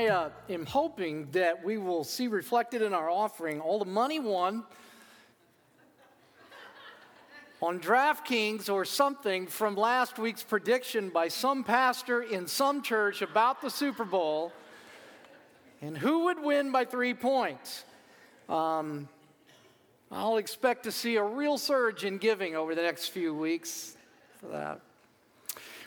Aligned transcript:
I 0.00 0.06
uh, 0.06 0.30
am 0.48 0.64
hoping 0.64 1.28
that 1.32 1.62
we 1.62 1.76
will 1.76 2.04
see 2.04 2.26
reflected 2.26 2.80
in 2.80 2.94
our 2.94 3.10
offering 3.10 3.60
all 3.60 3.78
the 3.78 3.84
money 3.84 4.18
won 4.18 4.64
on 7.60 7.78
DraftKings 7.78 8.72
or 8.72 8.86
something 8.86 9.46
from 9.46 9.76
last 9.76 10.18
week's 10.18 10.42
prediction 10.42 11.10
by 11.10 11.28
some 11.28 11.62
pastor 11.62 12.22
in 12.22 12.46
some 12.46 12.80
church 12.80 13.20
about 13.20 13.60
the 13.60 13.68
Super 13.68 14.06
Bowl 14.06 14.54
and 15.82 15.98
who 15.98 16.24
would 16.24 16.42
win 16.42 16.72
by 16.72 16.86
three 16.86 17.12
points. 17.12 17.84
Um, 18.48 19.06
I'll 20.10 20.38
expect 20.38 20.84
to 20.84 20.92
see 20.92 21.16
a 21.16 21.22
real 21.22 21.58
surge 21.58 22.06
in 22.06 22.16
giving 22.16 22.56
over 22.56 22.74
the 22.74 22.82
next 22.82 23.08
few 23.08 23.34
weeks 23.34 23.98
for 24.40 24.46
that. 24.46 24.80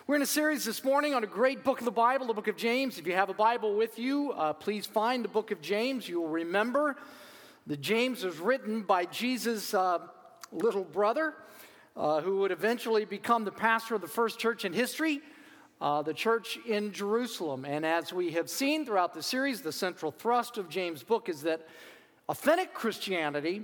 We're 0.05 0.17
in 0.17 0.21
a 0.21 0.25
series 0.25 0.66
this 0.66 0.84
morning 0.84 1.13
on 1.13 1.23
a 1.23 1.27
great 1.27 1.63
book 1.63 1.80
of 1.80 1.85
the 1.85 1.91
Bible, 1.91 2.27
the 2.27 2.34
book 2.34 2.49
of 2.49 2.57
James. 2.57 2.99
If 2.99 3.07
you 3.07 3.13
have 3.13 3.30
a 3.30 3.34
Bible 3.34 3.77
with 3.77 3.98
you, 3.98 4.34
uh, 4.34 4.52
please 4.52 4.85
find 4.85 5.23
the 5.23 5.29
book 5.29 5.49
of 5.52 5.62
James. 5.62 6.09
You 6.09 6.20
will 6.20 6.27
remember 6.27 6.98
that 7.67 7.79
James 7.79 8.26
was 8.26 8.38
written 8.38 8.81
by 8.81 9.05
Jesus' 9.05 9.73
uh, 9.73 9.99
little 10.52 10.84
brother, 10.84 11.35
uh, 11.96 12.20
who 12.20 12.40
would 12.40 12.51
eventually 12.51 13.05
become 13.05 13.46
the 13.46 13.51
pastor 13.51 13.96
of 13.96 14.01
the 14.01 14.07
first 14.09 14.40
church 14.40 14.65
in 14.65 14.74
history, 14.74 15.21
uh, 15.79 16.01
the 16.01 16.13
church 16.13 16.59
in 16.68 16.91
Jerusalem. 16.91 17.63
And 17.63 17.85
as 17.85 18.12
we 18.12 18.31
have 18.31 18.49
seen 18.49 18.85
throughout 18.85 19.13
the 19.13 19.24
series, 19.24 19.62
the 19.62 19.71
central 19.71 20.12
thrust 20.12 20.57
of 20.57 20.68
James' 20.68 21.01
book 21.01 21.29
is 21.29 21.43
that 21.43 21.65
authentic 22.27 22.74
Christianity 22.74 23.63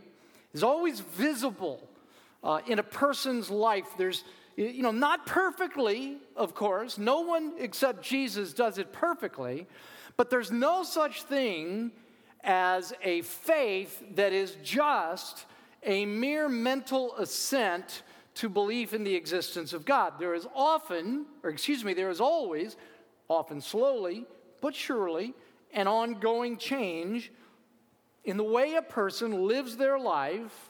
is 0.54 0.64
always 0.64 1.02
visible 1.02 1.86
uh, 2.46 2.62
in 2.66 2.80
a 2.80 2.84
person's 2.84 3.50
life. 3.50 3.88
There's, 3.98 4.24
you 4.64 4.82
know, 4.82 4.92
not 4.92 5.26
perfectly, 5.26 6.18
of 6.36 6.54
course. 6.54 6.98
No 6.98 7.22
one 7.22 7.54
except 7.58 8.04
Jesus 8.04 8.54
does 8.54 8.78
it 8.78 8.92
perfectly. 8.92 9.68
But 10.18 10.30
there's 10.30 10.52
no 10.52 10.84
such 10.84 11.24
thing 11.24 11.92
as 12.44 12.94
a 13.02 13.22
faith 13.22 14.04
that 14.16 14.34
is 14.34 14.58
just 14.64 15.46
a 15.84 16.06
mere 16.06 16.50
mental 16.50 17.16
assent 17.16 18.04
to 18.36 18.50
belief 18.50 18.94
in 18.94 19.04
the 19.04 19.16
existence 19.16 19.72
of 19.72 19.86
God. 19.86 20.14
There 20.20 20.34
is 20.34 20.46
often, 20.54 21.26
or 21.44 21.50
excuse 21.50 21.84
me, 21.84 21.94
there 21.94 22.10
is 22.10 22.20
always, 22.20 22.76
often 23.30 23.62
slowly, 23.62 24.26
but 24.62 24.76
surely, 24.76 25.34
an 25.74 25.88
ongoing 25.88 26.58
change 26.58 27.32
in 28.26 28.36
the 28.36 28.44
way 28.44 28.76
a 28.76 28.82
person 28.82 29.48
lives 29.48 29.78
their 29.78 29.98
life 29.98 30.69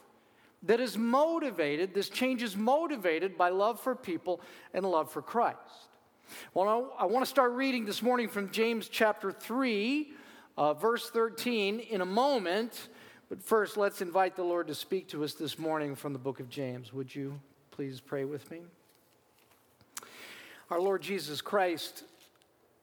that 0.63 0.79
is 0.79 0.97
motivated, 0.97 1.93
this 1.93 2.09
change 2.09 2.43
is 2.43 2.57
motivated 2.57 3.37
by 3.37 3.49
love 3.49 3.79
for 3.79 3.95
people 3.95 4.41
and 4.73 4.85
love 4.85 5.11
for 5.11 5.21
Christ. 5.21 5.57
Well, 6.53 6.93
I 6.97 7.05
want 7.05 7.25
to 7.25 7.29
start 7.29 7.53
reading 7.53 7.85
this 7.85 8.01
morning 8.01 8.27
from 8.27 8.51
James 8.51 8.87
chapter 8.87 9.31
3, 9.31 10.11
uh, 10.57 10.73
verse 10.73 11.09
13, 11.09 11.79
in 11.79 12.01
a 12.01 12.05
moment. 12.05 12.89
But 13.29 13.41
first, 13.41 13.77
let's 13.77 14.01
invite 14.01 14.35
the 14.35 14.43
Lord 14.43 14.67
to 14.67 14.75
speak 14.75 15.07
to 15.09 15.23
us 15.23 15.33
this 15.33 15.57
morning 15.57 15.95
from 15.95 16.13
the 16.13 16.19
book 16.19 16.39
of 16.39 16.49
James. 16.49 16.93
Would 16.93 17.13
you 17.15 17.39
please 17.71 17.99
pray 17.99 18.25
with 18.25 18.49
me? 18.51 18.61
Our 20.69 20.79
Lord 20.79 21.01
Jesus 21.01 21.41
Christ, 21.41 22.03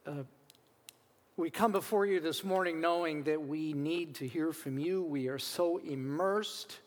uh, 0.07 0.25
we 1.37 1.51
come 1.51 1.71
before 1.71 2.07
you 2.07 2.19
this 2.19 2.43
morning 2.43 2.81
knowing 2.81 3.25
that 3.25 3.47
we 3.47 3.75
need 3.75 4.17
to 4.17 4.27
hear 4.27 4.53
from 4.53 4.79
you. 4.79 5.03
We 5.03 5.29
are 5.29 5.39
so 5.39 5.79
immersed 5.79 6.81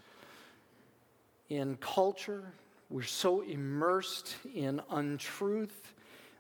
in 1.50 1.78
culture, 1.78 2.54
we're 2.90 3.04
so 3.04 3.42
immersed 3.42 4.36
in 4.54 4.82
untruth 4.90 5.94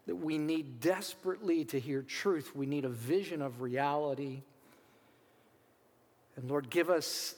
that 0.08 0.16
we 0.16 0.38
need 0.38 0.80
desperately 0.80 1.66
to 1.66 1.80
hear 1.80 2.02
truth. 2.02 2.56
We 2.56 2.66
need 2.66 2.86
a 2.86 2.90
vision 2.90 3.42
of 3.42 3.62
reality. 3.62 4.42
And 6.36 6.50
Lord, 6.50 6.70
give 6.70 6.90
us 6.90 7.36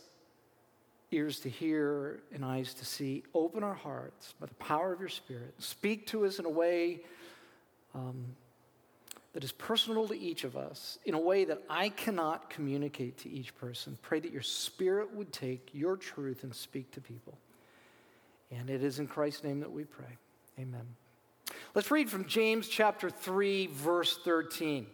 ears 1.12 1.40
to 1.42 1.50
hear 1.50 2.22
and 2.34 2.46
eyes 2.46 2.74
to 2.76 2.86
see. 2.86 3.24
Open 3.34 3.64
our 3.64 3.74
hearts 3.74 4.34
by 4.40 4.46
the 4.46 4.54
power 4.56 4.94
of 4.94 5.00
your 5.00 5.10
Spirit. 5.10 5.54
Speak 5.60 6.08
to 6.08 6.26
us 6.26 6.40
in 6.40 6.46
a 6.46 6.50
way 6.50 7.02
um, 7.94 8.26
that 9.34 9.44
is 9.44 9.52
personal 9.52 10.08
to 10.08 10.18
each 10.18 10.44
of 10.44 10.56
us 10.56 10.98
in 11.06 11.14
a 11.14 11.20
way 11.20 11.46
that 11.46 11.62
I 11.70 11.90
cannot 11.90 12.50
communicate 12.50 13.18
to 13.20 13.30
each 13.30 13.56
person. 13.56 13.98
Pray 14.02 14.20
that 14.20 14.32
your 14.32 14.42
spirit 14.42 15.14
would 15.14 15.32
take 15.32 15.70
your 15.74 15.98
truth 15.98 16.44
and 16.44 16.54
speak 16.54 16.92
to 16.92 17.02
people. 17.02 17.38
And 18.52 18.70
it 18.70 18.84
is 18.84 19.00
in 19.00 19.08
Christ's 19.08 19.44
name 19.44 19.62
that 19.62 19.72
we 19.72 19.86
pray. 19.86 20.18
Amen. 20.60 20.86
Let's 21.74 21.90
read 21.90 22.10
from 22.10 22.26
James 22.26 22.68
chapter 22.68 23.10
3, 23.10 23.68
verse 23.68 24.20
13. 24.24 24.88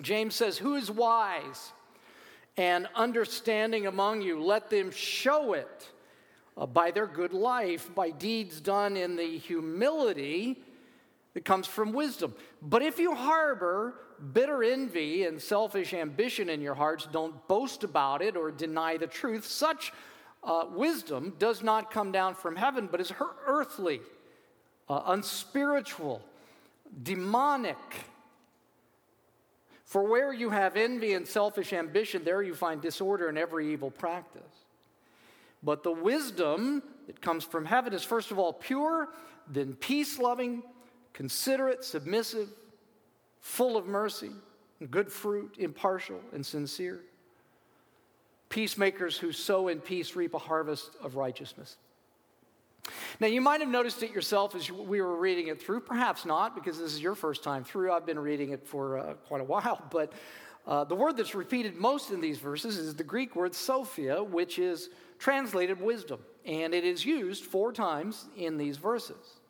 James 0.00 0.34
says, 0.34 0.58
Who 0.58 0.74
is 0.74 0.90
wise 0.90 1.72
and 2.56 2.88
understanding 2.94 3.86
among 3.86 4.22
you? 4.22 4.42
Let 4.42 4.68
them 4.68 4.90
show 4.90 5.54
it 5.54 5.90
uh, 6.56 6.66
by 6.66 6.90
their 6.90 7.06
good 7.06 7.32
life, 7.32 7.94
by 7.94 8.10
deeds 8.10 8.60
done 8.60 8.96
in 8.96 9.16
the 9.16 9.38
humility 9.38 10.62
that 11.34 11.44
comes 11.44 11.66
from 11.66 11.92
wisdom. 11.92 12.34
But 12.60 12.82
if 12.82 12.98
you 12.98 13.14
harbor 13.14 13.94
bitter 14.32 14.62
envy 14.62 15.24
and 15.24 15.40
selfish 15.40 15.94
ambition 15.94 16.48
in 16.48 16.60
your 16.60 16.74
hearts, 16.74 17.08
don't 17.10 17.46
boast 17.48 17.82
about 17.82 18.22
it 18.22 18.36
or 18.36 18.50
deny 18.50 18.96
the 18.96 19.06
truth. 19.06 19.46
Such 19.46 19.92
uh, 20.44 20.64
wisdom 20.70 21.34
does 21.38 21.62
not 21.62 21.90
come 21.90 22.12
down 22.12 22.34
from 22.34 22.56
heaven, 22.56 22.88
but 22.90 23.00
is 23.00 23.10
her 23.10 23.30
earthly, 23.46 24.00
uh, 24.88 25.02
unspiritual, 25.06 26.20
demonic. 27.02 27.76
For 29.84 30.02
where 30.02 30.32
you 30.32 30.50
have 30.50 30.76
envy 30.76 31.12
and 31.14 31.26
selfish 31.26 31.72
ambition, 31.72 32.24
there 32.24 32.42
you 32.42 32.54
find 32.54 32.80
disorder 32.80 33.28
and 33.28 33.38
every 33.38 33.72
evil 33.72 33.90
practice. 33.90 34.42
But 35.62 35.82
the 35.82 35.92
wisdom 35.92 36.82
that 37.06 37.20
comes 37.20 37.44
from 37.44 37.64
heaven 37.64 37.92
is 37.92 38.02
first 38.02 38.30
of 38.30 38.38
all 38.38 38.52
pure, 38.52 39.08
then 39.48 39.74
peace 39.74 40.18
loving 40.18 40.62
considerate, 41.12 41.84
submissive, 41.84 42.48
full 43.40 43.76
of 43.76 43.86
mercy, 43.86 44.30
good 44.90 45.12
fruit, 45.12 45.56
impartial, 45.58 46.20
and 46.32 46.44
sincere. 46.44 47.00
Peacemakers 48.52 49.16
who 49.16 49.32
sow 49.32 49.68
in 49.68 49.80
peace 49.80 50.14
reap 50.14 50.34
a 50.34 50.38
harvest 50.38 50.90
of 51.02 51.16
righteousness. 51.16 51.78
Now, 53.18 53.28
you 53.28 53.40
might 53.40 53.60
have 53.60 53.70
noticed 53.70 54.02
it 54.02 54.10
yourself 54.10 54.54
as 54.54 54.70
we 54.70 55.00
were 55.00 55.16
reading 55.16 55.46
it 55.46 55.58
through. 55.58 55.80
Perhaps 55.80 56.26
not, 56.26 56.54
because 56.54 56.78
this 56.78 56.92
is 56.92 57.00
your 57.00 57.14
first 57.14 57.42
time 57.42 57.64
through. 57.64 57.90
I've 57.90 58.04
been 58.04 58.18
reading 58.18 58.50
it 58.50 58.66
for 58.66 58.98
uh, 58.98 59.14
quite 59.26 59.40
a 59.40 59.44
while. 59.44 59.82
But 59.90 60.12
uh, 60.66 60.84
the 60.84 60.94
word 60.94 61.16
that's 61.16 61.34
repeated 61.34 61.76
most 61.76 62.10
in 62.10 62.20
these 62.20 62.36
verses 62.36 62.76
is 62.76 62.94
the 62.94 63.02
Greek 63.02 63.34
word 63.34 63.54
Sophia, 63.54 64.22
which 64.22 64.58
is 64.58 64.90
translated 65.18 65.80
wisdom. 65.80 66.20
And 66.44 66.74
it 66.74 66.84
is 66.84 67.06
used 67.06 67.44
four 67.44 67.72
times 67.72 68.28
in 68.36 68.58
these 68.58 68.76
verses. 68.76 69.40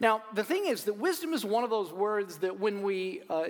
Now, 0.00 0.22
the 0.34 0.44
thing 0.44 0.66
is 0.66 0.84
that 0.84 0.94
wisdom 0.94 1.32
is 1.32 1.44
one 1.44 1.64
of 1.64 1.70
those 1.70 1.92
words 1.92 2.38
that 2.38 2.58
when 2.58 2.82
we, 2.82 3.22
uh, 3.28 3.44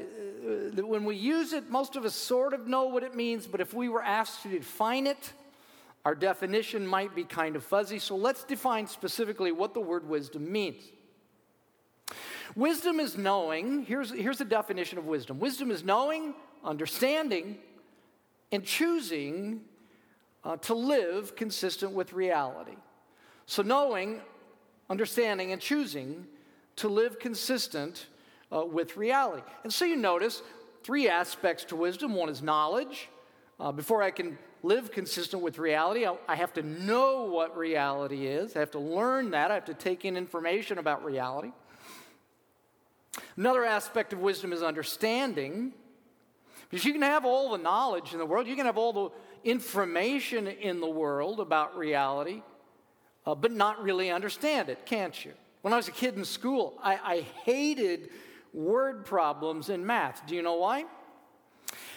that 0.72 0.86
when 0.86 1.04
we 1.04 1.16
use 1.16 1.52
it, 1.52 1.70
most 1.70 1.96
of 1.96 2.04
us 2.04 2.14
sort 2.14 2.52
of 2.52 2.66
know 2.66 2.84
what 2.84 3.02
it 3.02 3.14
means, 3.14 3.46
but 3.46 3.60
if 3.60 3.72
we 3.72 3.88
were 3.88 4.02
asked 4.02 4.42
to 4.42 4.48
define 4.48 5.06
it, 5.06 5.32
our 6.04 6.14
definition 6.14 6.86
might 6.86 7.14
be 7.14 7.24
kind 7.24 7.54
of 7.54 7.62
fuzzy. 7.62 7.98
So 7.98 8.16
let's 8.16 8.44
define 8.44 8.86
specifically 8.86 9.52
what 9.52 9.72
the 9.72 9.80
word 9.80 10.08
wisdom 10.08 10.50
means. 10.50 10.82
Wisdom 12.56 13.00
is 13.00 13.16
knowing, 13.16 13.84
here's, 13.84 14.10
here's 14.10 14.38
the 14.38 14.44
definition 14.44 14.98
of 14.98 15.06
wisdom 15.06 15.38
wisdom 15.38 15.70
is 15.70 15.84
knowing, 15.84 16.34
understanding, 16.64 17.58
and 18.50 18.64
choosing 18.64 19.62
uh, 20.44 20.56
to 20.58 20.74
live 20.74 21.36
consistent 21.36 21.92
with 21.92 22.12
reality. 22.12 22.76
So, 23.46 23.62
knowing, 23.62 24.20
understanding, 24.92 25.50
and 25.52 25.60
choosing 25.60 26.26
to 26.76 26.88
live 26.88 27.18
consistent 27.18 28.06
uh, 28.54 28.64
with 28.64 28.96
reality. 28.96 29.42
And 29.64 29.72
so 29.72 29.84
you 29.84 29.96
notice 29.96 30.42
three 30.84 31.08
aspects 31.08 31.64
to 31.64 31.76
wisdom 31.76 32.14
one 32.14 32.28
is 32.28 32.42
knowledge. 32.42 33.08
Uh, 33.58 33.72
before 33.72 34.02
I 34.02 34.10
can 34.10 34.38
live 34.62 34.92
consistent 34.92 35.42
with 35.42 35.58
reality, 35.58 36.06
I, 36.06 36.16
I 36.28 36.36
have 36.36 36.52
to 36.54 36.62
know 36.62 37.24
what 37.24 37.56
reality 37.56 38.26
is, 38.26 38.54
I 38.54 38.60
have 38.60 38.70
to 38.72 38.78
learn 38.78 39.30
that, 39.30 39.50
I 39.50 39.54
have 39.54 39.64
to 39.64 39.74
take 39.74 40.04
in 40.04 40.16
information 40.16 40.78
about 40.78 41.04
reality. 41.04 41.52
Another 43.36 43.64
aspect 43.64 44.12
of 44.12 44.20
wisdom 44.20 44.52
is 44.52 44.62
understanding. 44.62 45.72
Because 46.70 46.86
you 46.86 46.92
can 46.94 47.02
have 47.02 47.26
all 47.26 47.52
the 47.52 47.58
knowledge 47.58 48.12
in 48.14 48.18
the 48.18 48.24
world, 48.24 48.46
you 48.46 48.56
can 48.56 48.64
have 48.64 48.78
all 48.78 48.92
the 48.92 49.10
information 49.50 50.46
in 50.46 50.80
the 50.80 50.88
world 50.88 51.38
about 51.38 51.76
reality, 51.76 52.42
uh, 53.26 53.34
but 53.34 53.52
not 53.52 53.82
really 53.82 54.10
understand 54.10 54.68
it, 54.68 54.84
can't 54.86 55.24
you? 55.24 55.32
When 55.62 55.72
I 55.72 55.76
was 55.76 55.88
a 55.88 55.92
kid 55.92 56.16
in 56.16 56.24
school, 56.24 56.78
I, 56.82 56.98
I 57.02 57.20
hated 57.44 58.10
word 58.52 59.04
problems 59.06 59.68
in 59.68 59.86
math. 59.86 60.26
Do 60.26 60.34
you 60.34 60.42
know 60.42 60.56
why? 60.56 60.84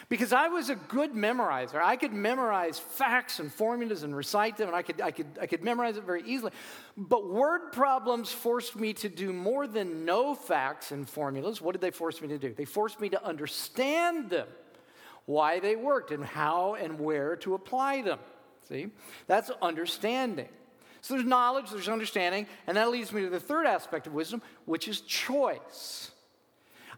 Because 0.08 0.34
I 0.34 0.50
was 0.50 0.70
a 0.70 0.76
good 0.76 1.14
memorizer. 1.14 1.82
I 1.82 1.96
could 1.96 2.14
memorize 2.14 2.78
facts 2.78 3.40
and 3.40 3.52
formulas 3.52 4.04
and 4.04 4.16
recite 4.16 4.56
them, 4.56 4.68
and 4.68 4.76
I 4.76 4.84
could, 4.84 5.02
I, 5.02 5.10
could, 5.10 5.26
I 5.42 5.48
could 5.48 5.64
memorize 5.64 5.98
it 5.98 6.04
very 6.04 6.22
easily. 6.24 6.52
But 6.96 7.28
word 7.28 7.72
problems 7.72 8.32
forced 8.32 8.76
me 8.76 8.94
to 8.94 9.10
do 9.10 9.34
more 9.34 9.66
than 9.66 10.06
know 10.06 10.36
facts 10.36 10.92
and 10.92 11.10
formulas. 11.10 11.60
What 11.60 11.72
did 11.72 11.82
they 11.82 11.92
force 11.92 12.22
me 12.22 12.28
to 12.28 12.38
do? 12.38 12.54
They 12.54 12.66
forced 12.66 13.02
me 13.02 13.10
to 13.10 13.26
understand 13.26 14.30
them, 14.30 14.48
why 15.26 15.60
they 15.60 15.76
worked, 15.76 16.12
and 16.12 16.24
how 16.24 16.76
and 16.76 17.00
where 17.00 17.36
to 17.38 17.56
apply 17.56 18.04
them. 18.04 18.20
See? 18.70 18.90
That's 19.26 19.50
understanding. 19.60 20.50
So 21.06 21.14
there's 21.14 21.28
knowledge, 21.28 21.70
there's 21.70 21.88
understanding, 21.88 22.48
and 22.66 22.78
that 22.78 22.90
leads 22.90 23.14
me 23.14 23.22
to 23.22 23.30
the 23.30 23.40
third 23.40 23.68
aspect 23.68 24.08
of 24.08 24.14
wisdom, 24.16 24.42
which 24.66 24.88
is 24.88 25.02
choice. 25.02 26.10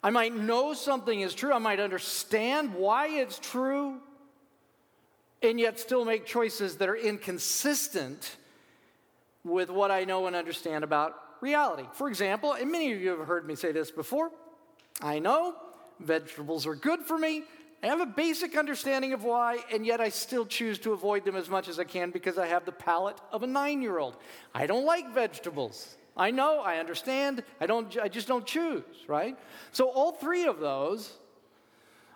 I 0.02 0.12
might 0.12 0.34
know 0.34 0.74
something 0.74 1.20
is 1.20 1.34
true, 1.34 1.52
I 1.52 1.58
might 1.58 1.82
understand 1.82 2.74
why 2.74 3.08
it's 3.08 3.38
true, 3.38 3.98
and 5.42 5.60
yet 5.60 5.78
still 5.78 6.06
make 6.06 6.26
choices 6.26 6.78
that 6.78 6.88
are 6.88 6.96
inconsistent 6.96 8.38
with 9.44 9.70
what 9.70 9.92
I 9.92 10.06
know 10.06 10.26
and 10.28 10.38
understand 10.38 10.86
about 10.86 11.14
reality. 11.42 11.84
For 11.92 12.08
example, 12.08 12.54
and 12.54 12.72
many 12.72 12.94
of 12.94 13.02
you 13.02 13.10
have 13.10 13.28
heard 13.28 13.46
me 13.46 13.56
say 13.56 13.74
this 13.74 13.92
before, 13.92 14.32
I 15.02 15.20
know 15.20 15.54
vegetables 16.00 16.66
are 16.66 16.76
good 16.76 17.02
for 17.02 17.18
me. 17.18 17.44
I 17.88 17.92
have 17.92 18.02
a 18.02 18.06
basic 18.06 18.58
understanding 18.58 19.14
of 19.14 19.24
why, 19.24 19.60
and 19.72 19.86
yet 19.86 20.02
I 20.02 20.10
still 20.10 20.46
choose 20.46 20.78
to 20.80 20.92
avoid 20.92 21.24
them 21.24 21.38
as 21.38 21.48
much 21.48 21.70
as 21.70 21.80
I 21.80 21.86
can 21.86 22.12
because 22.12 22.38
I 22.38 22.48
have 22.48 22.66
the 22.66 22.72
palate 22.74 23.18
of 23.32 23.44
a 23.44 23.48
nine 23.48 23.82
year 23.82 23.98
old. 23.98 24.18
I 24.54 24.68
don't 24.68 24.86
like 24.86 25.14
vegetables. 25.14 25.96
I 26.18 26.32
know, 26.32 26.60
I 26.60 26.80
understand, 26.80 27.44
I, 27.62 27.66
don't, 27.66 27.98
I 27.98 28.10
just 28.10 28.28
don't 28.28 28.46
choose, 28.46 28.84
right? 29.08 29.38
So, 29.72 29.90
all 29.90 30.12
three 30.12 30.46
of 30.48 30.60
those 30.60 31.14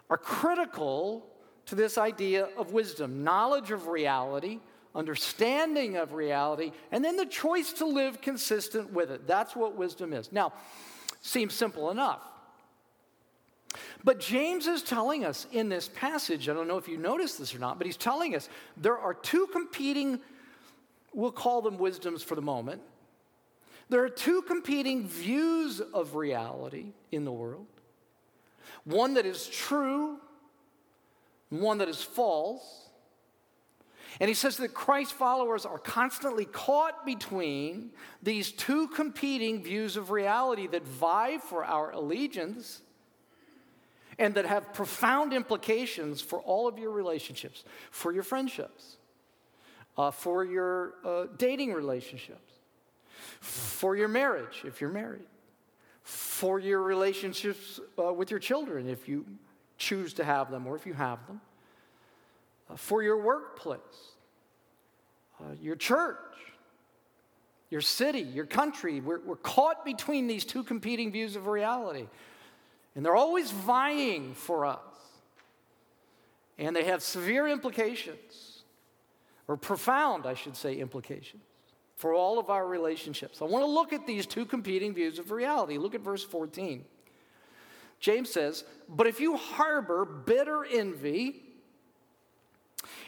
are 0.09 0.17
critical 0.17 1.25
to 1.67 1.75
this 1.75 1.97
idea 1.97 2.49
of 2.57 2.73
wisdom 2.73 3.23
knowledge 3.23 3.71
of 3.71 3.87
reality, 3.87 4.59
understanding 4.93 5.95
of 5.95 6.11
reality, 6.11 6.73
and 6.91 7.05
then 7.05 7.15
the 7.15 7.25
choice 7.25 7.71
to 7.73 7.85
live 7.85 8.19
consistent 8.19 8.91
with 8.91 9.09
it. 9.09 9.25
That's 9.25 9.55
what 9.55 9.77
wisdom 9.77 10.11
is. 10.11 10.33
Now, 10.33 10.51
seems 11.21 11.53
simple 11.53 11.91
enough. 11.91 12.30
But 14.03 14.19
James 14.19 14.67
is 14.67 14.81
telling 14.81 15.25
us 15.25 15.45
in 15.51 15.69
this 15.69 15.87
passage, 15.89 16.49
I 16.49 16.53
don't 16.53 16.67
know 16.67 16.77
if 16.77 16.87
you 16.87 16.97
noticed 16.97 17.37
this 17.37 17.53
or 17.53 17.59
not, 17.59 17.77
but 17.77 17.85
he's 17.85 17.97
telling 17.97 18.35
us 18.35 18.49
there 18.77 18.97
are 18.97 19.13
two 19.13 19.47
competing, 19.51 20.19
we'll 21.13 21.31
call 21.31 21.61
them 21.61 21.77
wisdoms 21.77 22.23
for 22.23 22.35
the 22.35 22.41
moment, 22.41 22.81
there 23.89 24.03
are 24.03 24.09
two 24.09 24.41
competing 24.43 25.05
views 25.05 25.81
of 25.81 26.15
reality 26.15 26.93
in 27.11 27.25
the 27.25 27.31
world 27.31 27.67
one 28.83 29.13
that 29.13 29.25
is 29.27 29.47
true, 29.47 30.17
one 31.49 31.77
that 31.79 31.89
is 31.89 32.01
false. 32.01 32.87
And 34.19 34.27
he 34.27 34.33
says 34.33 34.57
that 34.57 34.73
Christ 34.73 35.13
followers 35.13 35.65
are 35.65 35.77
constantly 35.77 36.45
caught 36.45 37.05
between 37.05 37.91
these 38.23 38.51
two 38.51 38.87
competing 38.89 39.61
views 39.61 39.97
of 39.97 40.09
reality 40.09 40.67
that 40.67 40.87
vie 40.87 41.37
for 41.37 41.63
our 41.63 41.91
allegiance 41.91 42.81
and 44.19 44.35
that 44.35 44.45
have 44.45 44.73
profound 44.73 45.33
implications 45.33 46.21
for 46.21 46.39
all 46.41 46.67
of 46.67 46.77
your 46.77 46.91
relationships, 46.91 47.63
for 47.89 48.11
your 48.11 48.23
friendships, 48.23 48.97
uh, 49.97 50.11
for 50.11 50.43
your 50.43 50.93
uh, 51.05 51.25
dating 51.37 51.73
relationships 51.73 52.51
for 53.39 53.95
your 53.95 54.07
marriage, 54.07 54.61
if 54.65 54.81
you're 54.81 54.91
married, 54.91 55.25
for 56.03 56.59
your 56.59 56.81
relationships 56.81 57.79
uh, 57.97 58.13
with 58.13 58.31
your 58.31 58.39
children, 58.39 58.87
if 58.87 59.07
you 59.07 59.25
choose 59.77 60.13
to 60.13 60.23
have 60.23 60.51
them 60.51 60.67
or 60.67 60.75
if 60.75 60.85
you 60.85 60.93
have 60.93 61.25
them, 61.27 61.41
uh, 62.69 62.75
for 62.75 63.01
your 63.01 63.21
workplace, 63.21 63.79
uh, 65.39 65.53
your 65.61 65.75
church, 65.75 66.17
your 67.69 67.81
city, 67.81 68.21
your 68.21 68.45
country. 68.45 68.99
We're, 68.99 69.21
we're 69.21 69.37
caught 69.37 69.85
between 69.85 70.27
these 70.27 70.45
two 70.45 70.63
competing 70.63 71.11
views 71.11 71.35
of 71.35 71.47
reality. 71.47 72.07
And 72.95 73.05
they're 73.05 73.15
always 73.15 73.51
vying 73.51 74.33
for 74.33 74.65
us. 74.65 74.79
And 76.57 76.75
they 76.75 76.83
have 76.85 77.01
severe 77.01 77.47
implications, 77.47 78.63
or 79.47 79.57
profound, 79.57 80.25
I 80.25 80.33
should 80.33 80.55
say, 80.55 80.75
implications 80.75 81.43
for 82.01 82.15
all 82.15 82.39
of 82.39 82.49
our 82.49 82.67
relationships. 82.67 83.43
I 83.43 83.45
want 83.45 83.63
to 83.63 83.69
look 83.69 83.93
at 83.93 84.07
these 84.07 84.25
two 84.25 84.43
competing 84.45 84.91
views 84.91 85.19
of 85.19 85.29
reality. 85.29 85.77
Look 85.77 85.93
at 85.93 86.01
verse 86.01 86.23
14. 86.23 86.83
James 87.99 88.31
says, 88.31 88.63
But 88.89 89.05
if 89.05 89.19
you 89.19 89.37
harbor 89.37 90.03
bitter 90.03 90.65
envy 90.65 91.43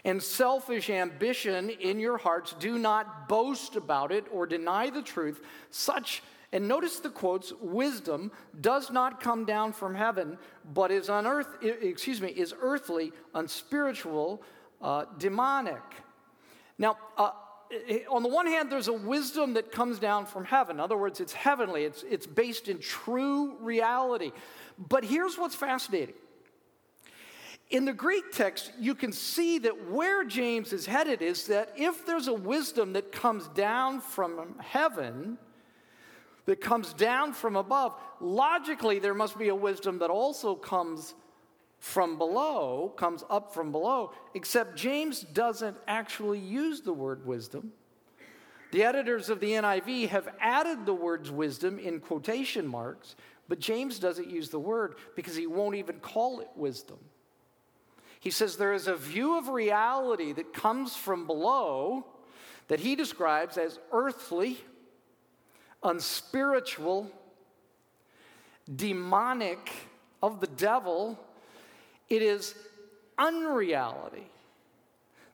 and 0.06 0.22
selfish 0.22 0.92
ambition 0.92 1.72
in 1.72 2.00
your 2.00 2.20
hearts, 2.20 2.54
do 2.60 2.78
not 2.78 3.28
boast 3.28 3.76
about 3.76 4.12
it 4.12 4.26
or 4.32 4.46
deny 4.46 4.92
the 4.92 5.02
truth. 5.02 5.42
Such, 5.72 6.22
and 6.54 6.68
notice 6.68 7.00
the 7.00 7.10
quotes, 7.10 7.52
wisdom 7.60 8.32
does 8.62 8.92
not 8.92 9.20
come 9.20 9.44
down 9.44 9.74
from 9.74 9.96
heaven, 9.96 10.38
but 10.72 10.92
is 10.92 11.10
unearth, 11.10 11.48
excuse 11.64 12.22
me, 12.22 12.30
is 12.30 12.54
earthly, 12.62 13.12
unspiritual, 13.34 14.44
uh, 14.80 15.06
demonic. 15.18 15.82
Now, 16.78 16.98
uh, 17.18 17.32
on 18.08 18.22
the 18.22 18.30
one 18.30 18.46
hand, 18.46 18.72
there's 18.72 18.88
a 18.88 18.94
wisdom 18.94 19.56
that 19.56 19.72
comes 19.72 19.98
down 19.98 20.28
from 20.28 20.46
heaven. 20.46 20.76
In 20.76 20.80
other 20.80 20.96
words, 20.96 21.20
it's 21.20 21.34
heavenly, 21.34 21.86
it's, 21.86 22.04
it's 22.08 22.28
based 22.28 22.70
in 22.70 22.78
true 22.78 23.58
reality. 23.60 24.32
But 24.78 25.04
here's 25.04 25.40
what's 25.40 25.56
fascinating. 25.56 26.16
In 27.72 27.86
the 27.86 27.94
Greek 27.94 28.32
text, 28.32 28.72
you 28.80 28.94
can 28.94 29.12
see 29.12 29.58
that 29.58 29.90
where 29.90 30.24
James 30.24 30.72
is 30.72 30.86
headed 30.86 31.24
is 31.24 31.48
that 31.48 31.74
if 31.76 32.06
there's 32.06 32.28
a 32.28 32.34
wisdom 32.34 32.94
that 32.94 33.12
comes 33.12 33.48
down 33.50 34.02
from 34.02 34.60
heaven, 34.60 35.40
that 36.46 36.62
comes 36.62 36.94
down 36.94 37.34
from 37.34 37.56
above, 37.56 37.96
logically 38.20 39.00
there 39.00 39.14
must 39.14 39.38
be 39.38 39.50
a 39.50 39.56
wisdom 39.56 40.00
that 40.00 40.10
also 40.10 40.56
comes 40.56 41.16
from 41.80 42.18
below, 42.18 42.94
comes 42.96 43.24
up 43.30 43.54
from 43.54 43.72
below, 43.72 44.12
except 44.34 44.78
James 44.78 45.22
doesn't 45.22 45.78
actually 45.88 46.40
use 46.40 46.82
the 46.82 46.94
word 46.94 47.26
wisdom. 47.26 47.74
The 48.72 48.84
editors 48.84 49.30
of 49.30 49.40
the 49.40 49.52
NIV 49.52 50.08
have 50.10 50.30
added 50.40 50.86
the 50.86 50.94
words 50.94 51.30
wisdom 51.30 51.78
in 51.78 52.00
quotation 52.00 52.66
marks, 52.66 53.16
but 53.48 53.60
James 53.60 54.00
doesn't 54.00 54.30
use 54.30 54.50
the 54.50 54.60
word 54.60 54.96
because 55.16 55.36
he 55.36 55.46
won't 55.46 55.76
even 55.76 56.00
call 56.00 56.40
it 56.40 56.48
wisdom. 56.56 56.98
He 58.20 58.32
says 58.32 58.56
there 58.56 58.74
is 58.74 58.88
a 58.88 58.96
view 58.96 59.38
of 59.38 59.50
reality 59.50 60.32
that 60.32 60.54
comes 60.54 60.96
from 60.96 61.28
below 61.28 62.06
that 62.70 62.80
he 62.80 62.96
describes 62.96 63.58
as 63.58 63.80
earthly, 63.92 64.58
unspiritual, 65.84 67.12
demonic, 68.74 69.70
of 70.24 70.40
the 70.40 70.48
devil, 70.48 71.20
it 72.10 72.22
is 72.22 72.56
unreality. 73.20 74.26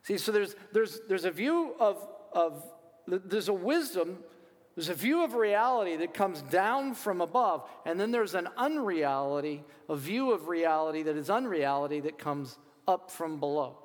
See, 0.02 0.18
so 0.18 0.32
there's, 0.32 0.56
there's, 0.72 1.00
there's 1.08 1.24
a 1.24 1.30
view 1.30 1.74
of, 1.78 2.04
of, 2.32 2.64
there's 3.06 3.48
a 3.48 3.52
wisdom, 3.54 4.18
there's 4.74 4.88
a 4.88 4.94
view 4.94 5.22
of 5.22 5.34
reality 5.34 5.94
that 5.96 6.12
comes 6.12 6.42
down 6.42 6.94
from 6.94 7.20
above, 7.20 7.68
and 7.86 8.00
then 8.00 8.10
there's 8.10 8.34
an 8.34 8.48
unreality, 8.56 9.62
a 9.88 9.94
view 9.94 10.32
of 10.32 10.48
reality 10.48 11.04
that 11.04 11.16
is 11.16 11.30
unreality 11.30 12.00
that 12.00 12.18
comes 12.18 12.58
up 12.88 13.12
from 13.12 13.38
below. 13.38 13.78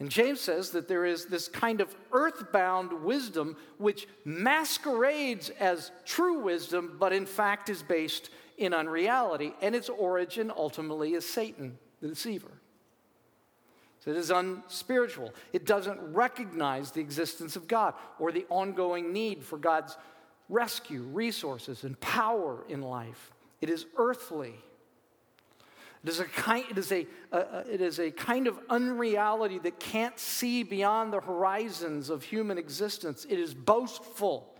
And 0.00 0.10
James 0.10 0.40
says 0.40 0.70
that 0.70 0.88
there 0.88 1.04
is 1.04 1.26
this 1.26 1.46
kind 1.46 1.82
of 1.82 1.94
earthbound 2.10 3.04
wisdom 3.04 3.56
which 3.76 4.08
masquerades 4.24 5.50
as 5.60 5.92
true 6.06 6.40
wisdom, 6.40 6.96
but 6.98 7.12
in 7.12 7.26
fact 7.26 7.68
is 7.68 7.82
based 7.82 8.30
in 8.56 8.72
unreality, 8.72 9.54
and 9.60 9.74
its 9.74 9.90
origin 9.90 10.50
ultimately 10.56 11.12
is 11.12 11.28
Satan, 11.28 11.78
the 12.00 12.08
deceiver. 12.08 12.50
So 14.00 14.10
it 14.10 14.16
is 14.16 14.30
unspiritual. 14.30 15.34
It 15.52 15.66
doesn't 15.66 16.00
recognize 16.14 16.90
the 16.90 17.00
existence 17.00 17.54
of 17.54 17.68
God 17.68 17.92
or 18.18 18.32
the 18.32 18.46
ongoing 18.48 19.12
need 19.12 19.44
for 19.44 19.58
God's 19.58 19.98
rescue, 20.48 21.02
resources, 21.02 21.84
and 21.84 22.00
power 22.00 22.64
in 22.68 22.80
life. 22.80 23.32
It 23.60 23.68
is 23.68 23.84
earthly. 23.98 24.54
It 26.02 26.08
is 26.08 26.20
a 26.20 26.24
kind, 26.24 26.64
it 26.70 26.78
is 26.78 26.92
a, 26.92 27.06
uh, 27.30 27.62
it 27.70 27.80
is 27.82 27.98
a 27.98 28.10
kind 28.10 28.46
of 28.46 28.58
unreality 28.70 29.58
that 29.58 29.78
can't 29.78 30.18
see 30.18 30.62
beyond 30.62 31.12
the 31.12 31.20
horizons 31.20 32.08
of 32.08 32.22
human 32.22 32.56
existence. 32.56 33.26
It 33.28 33.38
is 33.38 33.52
boastful 33.52 34.54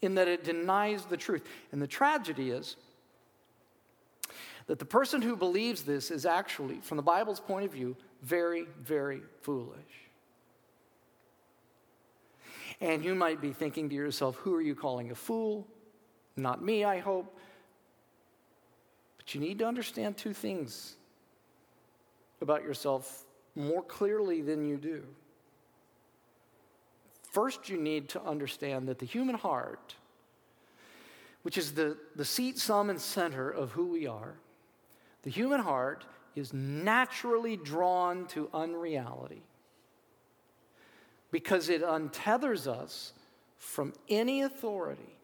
in 0.00 0.14
that 0.14 0.28
it 0.28 0.44
denies 0.44 1.04
the 1.04 1.16
truth. 1.16 1.42
And 1.72 1.82
the 1.82 1.86
tragedy 1.86 2.50
is 2.50 2.76
that 4.66 4.78
the 4.78 4.84
person 4.84 5.20
who 5.20 5.36
believes 5.36 5.82
this 5.82 6.10
is 6.10 6.24
actually, 6.24 6.80
from 6.80 6.96
the 6.96 7.02
Bible's 7.02 7.40
point 7.40 7.66
of 7.66 7.72
view, 7.72 7.94
very, 8.22 8.66
very 8.82 9.20
foolish. 9.42 9.76
And 12.80 13.04
you 13.04 13.14
might 13.14 13.40
be 13.40 13.52
thinking 13.52 13.88
to 13.90 13.94
yourself, 13.94 14.36
who 14.36 14.54
are 14.54 14.62
you 14.62 14.74
calling 14.74 15.10
a 15.10 15.14
fool? 15.14 15.66
Not 16.36 16.62
me, 16.62 16.84
I 16.84 16.98
hope. 16.98 17.35
But 19.26 19.34
you 19.34 19.40
need 19.40 19.58
to 19.58 19.66
understand 19.66 20.16
two 20.16 20.32
things 20.32 20.94
about 22.40 22.62
yourself 22.62 23.24
more 23.56 23.82
clearly 23.82 24.40
than 24.40 24.64
you 24.68 24.76
do, 24.76 25.02
first 27.32 27.68
you 27.68 27.76
need 27.76 28.08
to 28.10 28.22
understand 28.22 28.86
that 28.86 29.00
the 29.00 29.06
human 29.06 29.34
heart, 29.34 29.96
which 31.42 31.58
is 31.58 31.72
the, 31.72 31.96
the 32.14 32.24
seat, 32.24 32.56
sum, 32.56 32.88
and 32.88 33.00
center 33.00 33.50
of 33.50 33.72
who 33.72 33.86
we 33.86 34.06
are, 34.06 34.34
the 35.22 35.30
human 35.30 35.60
heart 35.60 36.04
is 36.36 36.52
naturally 36.52 37.56
drawn 37.56 38.26
to 38.28 38.48
unreality 38.54 39.42
because 41.32 41.68
it 41.68 41.82
untethers 41.82 42.68
us 42.68 43.12
from 43.58 43.92
any 44.08 44.42
authority, 44.42 45.15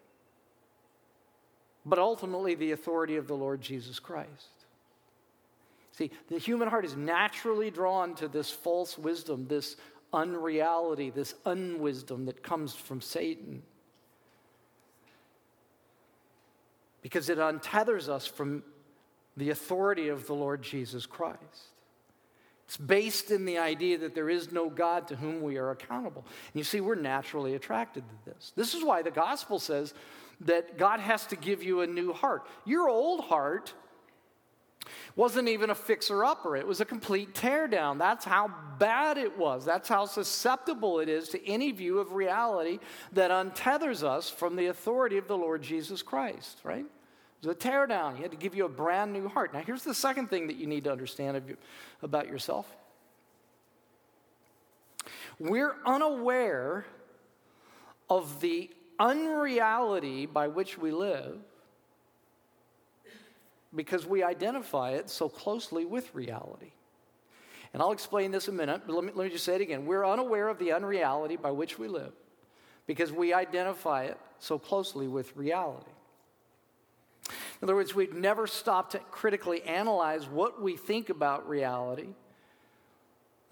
but 1.84 1.98
ultimately 1.98 2.54
the 2.54 2.72
authority 2.72 3.16
of 3.16 3.26
the 3.26 3.36
Lord 3.36 3.60
Jesus 3.60 3.98
Christ. 3.98 4.30
See, 5.92 6.10
the 6.28 6.38
human 6.38 6.68
heart 6.68 6.84
is 6.84 6.96
naturally 6.96 7.70
drawn 7.70 8.14
to 8.16 8.28
this 8.28 8.50
false 8.50 8.96
wisdom, 8.96 9.46
this 9.48 9.76
unreality, 10.12 11.10
this 11.10 11.34
unwisdom 11.44 12.26
that 12.26 12.42
comes 12.42 12.74
from 12.74 13.00
Satan. 13.00 13.62
Because 17.02 17.28
it 17.28 17.38
untethers 17.38 18.08
us 18.08 18.26
from 18.26 18.62
the 19.36 19.50
authority 19.50 20.08
of 20.08 20.26
the 20.26 20.34
Lord 20.34 20.62
Jesus 20.62 21.04
Christ. 21.04 21.40
It's 22.66 22.76
based 22.76 23.30
in 23.30 23.44
the 23.44 23.58
idea 23.58 23.98
that 23.98 24.14
there 24.14 24.30
is 24.30 24.50
no 24.50 24.70
God 24.70 25.08
to 25.08 25.16
whom 25.16 25.42
we 25.42 25.58
are 25.58 25.70
accountable. 25.70 26.24
And 26.26 26.60
you 26.60 26.64
see, 26.64 26.80
we're 26.80 26.94
naturally 26.94 27.54
attracted 27.54 28.04
to 28.08 28.30
this. 28.30 28.52
This 28.56 28.72
is 28.74 28.82
why 28.82 29.02
the 29.02 29.10
gospel 29.10 29.58
says 29.58 29.92
that 30.42 30.78
God 30.78 31.00
has 31.00 31.26
to 31.26 31.36
give 31.36 31.62
you 31.62 31.80
a 31.80 31.86
new 31.86 32.12
heart. 32.12 32.46
Your 32.64 32.88
old 32.88 33.22
heart 33.22 33.74
wasn't 35.14 35.48
even 35.48 35.70
a 35.70 35.74
fixer 35.74 36.24
upper, 36.24 36.56
it 36.56 36.66
was 36.66 36.80
a 36.80 36.84
complete 36.84 37.34
teardown. 37.34 37.98
That's 37.98 38.24
how 38.24 38.50
bad 38.78 39.18
it 39.18 39.38
was. 39.38 39.64
That's 39.64 39.88
how 39.88 40.06
susceptible 40.06 40.98
it 40.98 41.08
is 41.08 41.28
to 41.30 41.48
any 41.48 41.70
view 41.70 41.98
of 41.98 42.12
reality 42.12 42.78
that 43.12 43.30
untethers 43.30 44.02
us 44.02 44.28
from 44.28 44.56
the 44.56 44.66
authority 44.66 45.18
of 45.18 45.28
the 45.28 45.36
Lord 45.36 45.62
Jesus 45.62 46.02
Christ, 46.02 46.58
right? 46.64 46.84
It 46.84 47.46
was 47.46 47.56
a 47.56 47.58
teardown. 47.58 48.16
He 48.16 48.22
had 48.22 48.32
to 48.32 48.36
give 48.36 48.54
you 48.54 48.64
a 48.64 48.68
brand 48.68 49.12
new 49.12 49.28
heart. 49.28 49.52
Now, 49.52 49.60
here's 49.60 49.84
the 49.84 49.94
second 49.94 50.30
thing 50.30 50.48
that 50.48 50.56
you 50.56 50.66
need 50.66 50.84
to 50.84 50.92
understand 50.92 51.40
you, 51.46 51.56
about 52.02 52.28
yourself 52.28 52.66
we're 55.38 55.74
unaware 55.84 56.84
of 58.08 58.40
the 58.40 58.70
unreality 59.02 60.26
by 60.26 60.46
which 60.46 60.78
we 60.78 60.92
live 60.92 61.36
because 63.74 64.06
we 64.06 64.22
identify 64.22 64.92
it 64.92 65.10
so 65.10 65.28
closely 65.28 65.84
with 65.84 66.14
reality. 66.14 66.70
And 67.72 67.82
I'll 67.82 67.92
explain 67.92 68.30
this 68.30 68.48
in 68.48 68.54
a 68.54 68.56
minute, 68.56 68.82
but 68.86 68.94
let 68.94 69.04
me, 69.04 69.10
let 69.14 69.24
me 69.24 69.30
just 69.30 69.44
say 69.44 69.56
it 69.56 69.60
again. 69.60 69.86
We're 69.86 70.06
unaware 70.06 70.48
of 70.48 70.58
the 70.58 70.72
unreality 70.72 71.36
by 71.36 71.50
which 71.50 71.78
we 71.78 71.88
live 71.88 72.12
because 72.86 73.10
we 73.10 73.32
identify 73.32 74.04
it 74.04 74.18
so 74.38 74.58
closely 74.58 75.08
with 75.08 75.34
reality. 75.36 75.90
In 77.28 77.66
other 77.66 77.74
words, 77.74 77.94
we'd 77.94 78.14
never 78.14 78.46
stop 78.46 78.90
to 78.90 78.98
critically 78.98 79.62
analyze 79.62 80.28
what 80.28 80.62
we 80.62 80.76
think 80.76 81.08
about 81.08 81.48
reality 81.48 82.08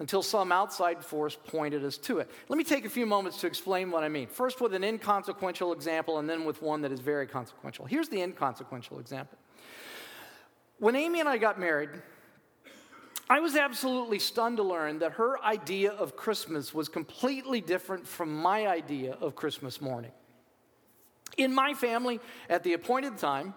until 0.01 0.23
some 0.23 0.51
outside 0.51 1.05
force 1.05 1.37
pointed 1.45 1.85
us 1.85 1.95
to 1.95 2.17
it. 2.17 2.31
Let 2.49 2.57
me 2.57 2.63
take 2.63 2.85
a 2.85 2.89
few 2.89 3.05
moments 3.05 3.39
to 3.41 3.47
explain 3.47 3.91
what 3.91 4.03
I 4.03 4.09
mean. 4.09 4.25
First, 4.25 4.59
with 4.59 4.73
an 4.73 4.83
inconsequential 4.83 5.73
example, 5.73 6.17
and 6.17 6.27
then 6.27 6.43
with 6.43 6.59
one 6.63 6.81
that 6.81 6.91
is 6.91 6.99
very 6.99 7.27
consequential. 7.27 7.85
Here's 7.85 8.09
the 8.09 8.19
inconsequential 8.19 8.97
example 8.99 9.37
when 10.79 10.95
Amy 10.95 11.19
and 11.19 11.29
I 11.29 11.37
got 11.37 11.59
married, 11.59 11.91
I 13.29 13.41
was 13.41 13.55
absolutely 13.55 14.17
stunned 14.17 14.57
to 14.57 14.63
learn 14.63 14.97
that 14.99 15.11
her 15.13 15.39
idea 15.43 15.91
of 15.91 16.15
Christmas 16.15 16.73
was 16.73 16.89
completely 16.89 17.61
different 17.61 18.07
from 18.07 18.35
my 18.35 18.65
idea 18.65 19.15
of 19.21 19.35
Christmas 19.35 19.79
morning. 19.79 20.11
In 21.37 21.53
my 21.53 21.75
family, 21.75 22.19
at 22.49 22.63
the 22.63 22.73
appointed 22.73 23.19
time, 23.19 23.53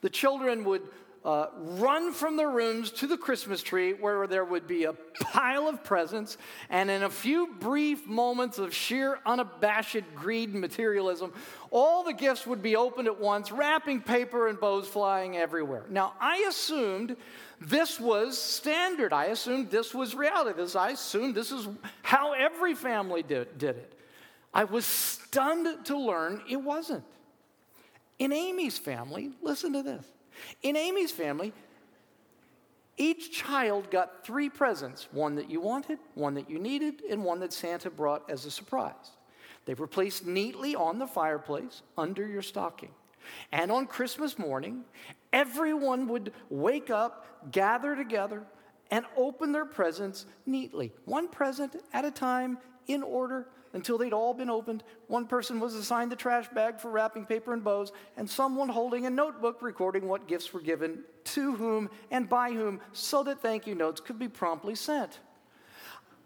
the 0.00 0.10
children 0.10 0.64
would 0.64 0.82
uh, 1.24 1.46
run 1.54 2.12
from 2.12 2.36
the 2.36 2.46
rooms 2.46 2.90
to 2.90 3.06
the 3.06 3.16
Christmas 3.16 3.62
tree 3.62 3.92
where 3.92 4.26
there 4.26 4.44
would 4.44 4.66
be 4.66 4.84
a 4.84 4.94
pile 5.20 5.68
of 5.68 5.84
presents, 5.84 6.38
and 6.70 6.90
in 6.90 7.02
a 7.02 7.10
few 7.10 7.54
brief 7.60 8.06
moments 8.06 8.58
of 8.58 8.74
sheer 8.74 9.18
unabashed 9.26 10.02
greed 10.14 10.50
and 10.50 10.60
materialism, 10.60 11.32
all 11.70 12.02
the 12.04 12.14
gifts 12.14 12.46
would 12.46 12.62
be 12.62 12.74
opened 12.74 13.06
at 13.06 13.20
once, 13.20 13.52
wrapping 13.52 14.00
paper 14.00 14.48
and 14.48 14.58
bows 14.58 14.88
flying 14.88 15.36
everywhere. 15.36 15.84
Now, 15.90 16.14
I 16.18 16.46
assumed 16.48 17.16
this 17.60 18.00
was 18.00 18.38
standard. 18.38 19.12
I 19.12 19.26
assumed 19.26 19.70
this 19.70 19.94
was 19.94 20.14
reality. 20.14 20.56
This, 20.56 20.74
I 20.74 20.90
assumed 20.90 21.34
this 21.34 21.52
is 21.52 21.68
how 22.02 22.32
every 22.32 22.74
family 22.74 23.22
did, 23.22 23.58
did 23.58 23.76
it. 23.76 23.94
I 24.54 24.64
was 24.64 24.86
stunned 24.86 25.84
to 25.84 25.98
learn 25.98 26.42
it 26.48 26.56
wasn't. 26.56 27.04
In 28.18 28.32
Amy's 28.32 28.78
family, 28.78 29.32
listen 29.42 29.74
to 29.74 29.82
this 29.82 30.04
in 30.62 30.76
Amy's 30.76 31.12
family, 31.12 31.52
each 32.96 33.32
child 33.32 33.90
got 33.90 34.24
three 34.24 34.50
presents 34.50 35.08
one 35.10 35.34
that 35.36 35.50
you 35.50 35.60
wanted, 35.60 35.98
one 36.14 36.34
that 36.34 36.50
you 36.50 36.58
needed, 36.58 37.02
and 37.10 37.24
one 37.24 37.40
that 37.40 37.52
Santa 37.52 37.90
brought 37.90 38.28
as 38.28 38.44
a 38.44 38.50
surprise. 38.50 39.16
They 39.64 39.74
were 39.74 39.86
placed 39.86 40.26
neatly 40.26 40.74
on 40.74 40.98
the 40.98 41.06
fireplace 41.06 41.82
under 41.96 42.26
your 42.26 42.42
stocking. 42.42 42.90
And 43.52 43.70
on 43.70 43.86
Christmas 43.86 44.38
morning, 44.38 44.84
everyone 45.32 46.08
would 46.08 46.32
wake 46.48 46.90
up, 46.90 47.52
gather 47.52 47.94
together, 47.94 48.42
and 48.90 49.04
open 49.16 49.52
their 49.52 49.66
presents 49.66 50.26
neatly, 50.46 50.92
one 51.04 51.28
present 51.28 51.76
at 51.92 52.04
a 52.04 52.10
time, 52.10 52.58
in 52.86 53.02
order, 53.02 53.46
until 53.72 53.98
they'd 53.98 54.12
all 54.12 54.34
been 54.34 54.50
opened. 54.50 54.82
One 55.06 55.26
person 55.26 55.60
was 55.60 55.74
assigned 55.74 56.10
the 56.10 56.16
trash 56.16 56.48
bag 56.48 56.80
for 56.80 56.90
wrapping 56.90 57.26
paper 57.26 57.52
and 57.52 57.62
bows, 57.62 57.92
and 58.16 58.28
someone 58.28 58.68
holding 58.68 59.06
a 59.06 59.10
notebook 59.10 59.62
recording 59.62 60.08
what 60.08 60.26
gifts 60.26 60.52
were 60.52 60.60
given 60.60 61.04
to 61.24 61.54
whom 61.56 61.90
and 62.10 62.28
by 62.28 62.52
whom 62.52 62.80
so 62.92 63.22
that 63.24 63.40
thank 63.40 63.66
you 63.66 63.74
notes 63.74 64.00
could 64.00 64.18
be 64.18 64.28
promptly 64.28 64.74
sent. 64.74 65.20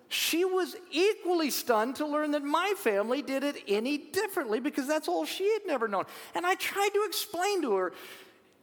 She 0.08 0.44
was 0.44 0.76
equally 0.92 1.50
stunned 1.50 1.96
to 1.96 2.06
learn 2.06 2.30
that 2.32 2.44
my 2.44 2.74
family 2.76 3.20
did 3.20 3.42
it 3.42 3.56
any 3.66 3.98
differently 3.98 4.60
because 4.60 4.86
that's 4.86 5.08
all 5.08 5.24
she 5.24 5.50
had 5.52 5.62
never 5.66 5.88
known. 5.88 6.04
And 6.34 6.46
I 6.46 6.54
tried 6.54 6.90
to 6.94 7.04
explain 7.04 7.62
to 7.62 7.74
her 7.74 7.92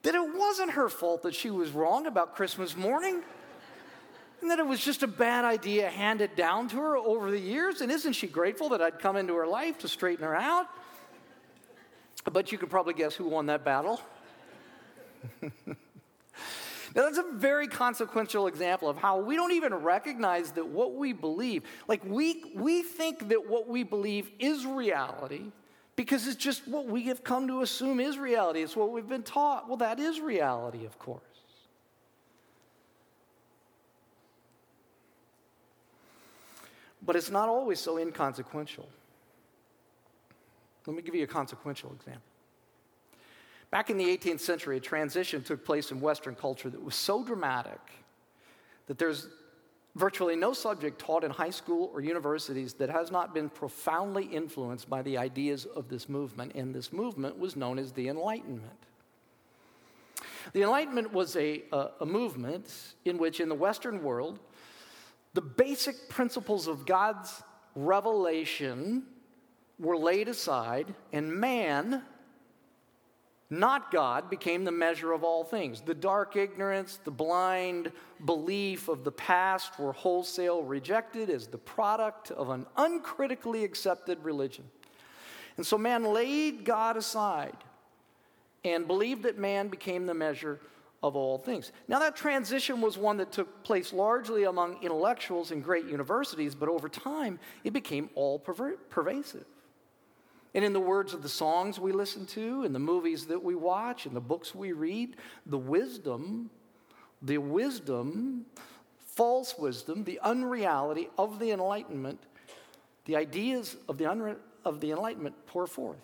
that 0.03 0.15
it 0.15 0.35
wasn't 0.35 0.71
her 0.71 0.87
fault 0.87 1.23
that 1.23 1.35
she 1.35 1.49
was 1.49 1.71
wrong 1.71 2.07
about 2.07 2.35
Christmas 2.35 2.75
morning 2.77 3.21
and 4.41 4.49
that 4.49 4.59
it 4.59 4.65
was 4.65 4.79
just 4.83 5.03
a 5.03 5.07
bad 5.07 5.45
idea 5.45 5.89
handed 5.89 6.35
down 6.35 6.67
to 6.69 6.77
her 6.77 6.97
over 6.97 7.31
the 7.31 7.39
years. 7.39 7.81
And 7.81 7.91
isn't 7.91 8.13
she 8.13 8.27
grateful 8.27 8.69
that 8.69 8.81
I'd 8.81 8.99
come 8.99 9.15
into 9.15 9.35
her 9.35 9.47
life 9.47 9.79
to 9.79 9.87
straighten 9.87 10.25
her 10.25 10.35
out? 10.35 10.67
But 12.31 12.51
you 12.51 12.57
could 12.57 12.69
probably 12.69 12.93
guess 12.93 13.15
who 13.15 13.27
won 13.27 13.47
that 13.47 13.63
battle. 13.63 14.01
now, 15.41 15.51
that's 16.95 17.17
a 17.17 17.25
very 17.33 17.67
consequential 17.67 18.47
example 18.47 18.89
of 18.89 18.97
how 18.97 19.19
we 19.19 19.35
don't 19.35 19.51
even 19.51 19.73
recognize 19.73 20.51
that 20.53 20.67
what 20.67 20.95
we 20.95 21.13
believe, 21.13 21.63
like 21.87 22.03
we, 22.03 22.43
we 22.55 22.83
think 22.83 23.29
that 23.29 23.47
what 23.47 23.67
we 23.67 23.83
believe 23.83 24.29
is 24.39 24.65
reality 24.65 25.51
because 25.95 26.27
it's 26.27 26.35
just 26.35 26.67
what 26.67 26.87
we 26.87 27.03
have 27.03 27.23
come 27.23 27.47
to 27.47 27.61
assume 27.61 27.99
is 27.99 28.17
reality. 28.17 28.61
It's 28.61 28.75
what 28.75 28.91
we've 28.91 29.07
been 29.07 29.23
taught. 29.23 29.67
Well, 29.67 29.77
that 29.77 29.99
is 29.99 30.19
reality, 30.19 30.85
of 30.85 30.97
course. 30.97 31.21
But 37.03 37.15
it's 37.15 37.31
not 37.31 37.49
always 37.49 37.79
so 37.79 37.97
inconsequential. 37.97 38.87
Let 40.85 40.95
me 40.95 41.01
give 41.01 41.15
you 41.15 41.23
a 41.23 41.27
consequential 41.27 41.91
example. 41.93 42.23
Back 43.69 43.89
in 43.89 43.97
the 43.97 44.05
18th 44.05 44.41
century, 44.41 44.77
a 44.77 44.79
transition 44.79 45.41
took 45.43 45.63
place 45.63 45.91
in 45.91 46.01
Western 46.01 46.35
culture 46.35 46.69
that 46.69 46.83
was 46.83 46.95
so 46.95 47.23
dramatic 47.23 47.79
that 48.87 48.97
there's 48.97 49.27
virtually 49.95 50.35
no 50.35 50.53
subject 50.53 50.99
taught 50.99 51.23
in 51.23 51.31
high 51.31 51.49
school 51.49 51.89
or 51.93 52.01
universities 52.01 52.73
that 52.73 52.89
has 52.89 53.11
not 53.11 53.33
been 53.33 53.49
profoundly 53.49 54.25
influenced 54.25 54.89
by 54.89 55.01
the 55.01 55.17
ideas 55.17 55.65
of 55.65 55.89
this 55.89 56.09
movement, 56.09 56.53
and 56.55 56.73
this 56.73 56.91
movement 56.91 57.37
was 57.37 57.55
known 57.55 57.77
as 57.77 57.91
the 57.91 58.07
Enlightenment. 58.07 58.87
The 60.53 60.63
Enlightenment 60.63 61.13
was 61.13 61.35
a, 61.35 61.63
a, 61.99 62.05
movement 62.05 62.95
in 63.05 63.17
which, 63.17 63.39
in 63.39 63.47
the 63.47 63.55
Western 63.55 64.01
world, 64.01 64.39
the 65.33 65.41
basic 65.41 66.09
principles 66.09 66.67
of 66.67 66.85
God's 66.85 67.43
revelation 67.75 69.03
were 69.79 69.97
laid 69.97 70.27
aside, 70.27 70.93
and 71.13 71.33
man, 71.33 72.03
not 73.49 73.91
God, 73.91 74.29
became 74.29 74.63
the 74.63 74.71
measure 74.71 75.11
of 75.11 75.23
all 75.23 75.43
things. 75.43 75.81
The 75.81 75.95
dark 75.95 76.35
ignorance, 76.35 76.99
the 77.03 77.11
blind 77.11 77.91
belief 78.25 78.87
of 78.89 79.03
the 79.03 79.11
past 79.11 79.79
were 79.79 79.93
wholesale 79.93 80.63
rejected 80.63 81.29
as 81.29 81.47
the 81.47 81.57
product 81.57 82.31
of 82.31 82.49
an 82.49 82.65
uncritically 82.77 83.63
accepted 83.63 84.23
religion. 84.23 84.65
And 85.57 85.65
so 85.65 85.77
man 85.77 86.03
laid 86.03 86.63
God 86.65 86.97
aside 86.97 87.57
and 88.63 88.87
believed 88.87 89.23
that 89.23 89.37
man 89.37 89.69
became 89.69 90.05
the 90.05 90.13
measure 90.13 90.59
of 91.03 91.15
all 91.15 91.37
things. 91.37 91.71
Now, 91.87 91.99
that 91.99 92.15
transition 92.15 92.79
was 92.79 92.97
one 92.97 93.17
that 93.17 93.31
took 93.31 93.63
place 93.63 93.91
largely 93.91 94.43
among 94.43 94.83
intellectuals 94.83 95.51
in 95.51 95.61
great 95.61 95.85
universities, 95.85 96.53
but 96.53 96.69
over 96.69 96.89
time 96.89 97.39
it 97.63 97.73
became 97.73 98.09
all 98.15 98.39
perver- 98.39 98.77
pervasive. 98.89 99.45
And 100.53 100.65
in 100.65 100.73
the 100.73 100.79
words 100.79 101.13
of 101.13 101.23
the 101.23 101.29
songs 101.29 101.79
we 101.79 101.91
listen 101.91 102.25
to, 102.27 102.63
in 102.63 102.73
the 102.73 102.79
movies 102.79 103.25
that 103.27 103.41
we 103.41 103.55
watch, 103.55 104.05
in 104.05 104.13
the 104.13 104.21
books 104.21 104.53
we 104.53 104.73
read, 104.73 105.15
the 105.45 105.57
wisdom, 105.57 106.49
the 107.21 107.37
wisdom, 107.37 108.45
false 108.97 109.55
wisdom, 109.57 110.03
the 110.03 110.19
unreality 110.21 111.09
of 111.17 111.39
the 111.39 111.51
Enlightenment, 111.51 112.19
the 113.05 113.15
ideas 113.15 113.77
of 113.87 113.97
the, 113.97 114.05
unre- 114.05 114.37
of 114.65 114.81
the 114.81 114.91
Enlightenment 114.91 115.35
pour 115.47 115.67
forth. 115.67 115.97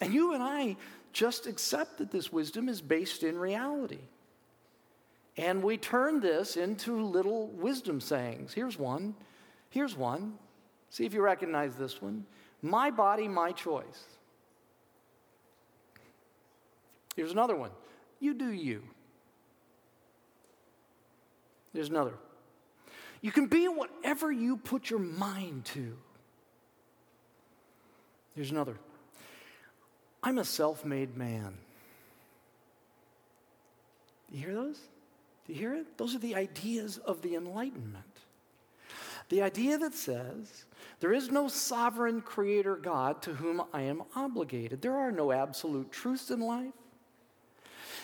And 0.00 0.14
you 0.14 0.32
and 0.32 0.42
I 0.42 0.76
just 1.12 1.46
accept 1.46 1.98
that 1.98 2.10
this 2.10 2.32
wisdom 2.32 2.68
is 2.68 2.80
based 2.80 3.22
in 3.22 3.38
reality. 3.38 4.00
And 5.36 5.62
we 5.62 5.76
turn 5.76 6.20
this 6.20 6.56
into 6.56 7.00
little 7.02 7.48
wisdom 7.48 8.00
sayings. 8.00 8.52
Here's 8.52 8.78
one. 8.78 9.14
Here's 9.70 9.96
one. 9.96 10.34
See 10.90 11.06
if 11.06 11.14
you 11.14 11.22
recognize 11.22 11.76
this 11.76 12.02
one. 12.02 12.26
My 12.62 12.90
body, 12.90 13.28
my 13.28 13.52
choice. 13.52 14.04
Here's 17.16 17.32
another 17.32 17.56
one. 17.56 17.70
You 18.18 18.34
do 18.34 18.50
you. 18.50 18.82
There's 21.72 21.88
another. 21.88 22.14
You 23.20 23.32
can 23.32 23.46
be 23.46 23.68
whatever 23.68 24.32
you 24.32 24.56
put 24.56 24.90
your 24.90 24.98
mind 24.98 25.64
to. 25.66 25.96
Here's 28.34 28.50
another. 28.50 28.76
I'm 30.22 30.38
a 30.38 30.44
self 30.44 30.84
made 30.84 31.16
man. 31.16 31.54
You 34.30 34.38
hear 34.38 34.54
those? 34.54 34.78
Do 35.46 35.52
you 35.52 35.58
hear 35.58 35.74
it? 35.74 35.98
Those 35.98 36.14
are 36.14 36.18
the 36.20 36.34
ideas 36.34 36.98
of 36.98 37.22
the 37.22 37.34
Enlightenment. 37.34 38.04
The 39.28 39.42
idea 39.42 39.78
that 39.78 39.94
says, 39.94 40.64
there 40.98 41.12
is 41.12 41.30
no 41.30 41.48
sovereign 41.48 42.20
creator 42.20 42.76
God 42.76 43.22
to 43.22 43.34
whom 43.34 43.62
I 43.72 43.82
am 43.82 44.02
obligated. 44.14 44.82
There 44.82 44.96
are 44.96 45.12
no 45.12 45.32
absolute 45.32 45.90
truths 45.90 46.30
in 46.30 46.40
life. 46.40 46.72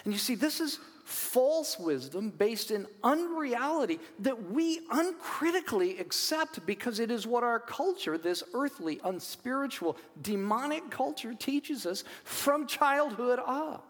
And 0.04 0.12
you 0.12 0.18
see, 0.18 0.37
this 0.37 0.61
is 0.61 0.78
false 1.07 1.79
wisdom 1.79 2.31
based 2.31 2.73
in 2.73 2.85
unreality 3.05 4.01
that 4.19 4.51
we 4.51 4.81
uncritically 4.91 5.99
accept 5.99 6.67
because 6.67 6.99
it 6.99 7.13
is 7.13 7.29
what 7.29 7.45
our 7.45 7.61
culture, 7.61 8.19
this 8.19 8.43
earthly, 8.55 9.01
unspiritual, 9.05 9.97
demonic 10.21 10.91
culture, 10.91 11.33
teaches 11.33 11.87
us 11.87 12.03
from 12.25 12.67
childhood 12.67 13.39
up. 13.39 13.87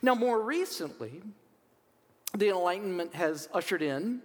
Now, 0.00 0.14
more 0.14 0.40
recently, 0.40 1.22
the 2.36 2.50
Enlightenment 2.50 3.14
has 3.14 3.48
ushered 3.52 3.82
in 3.82 4.22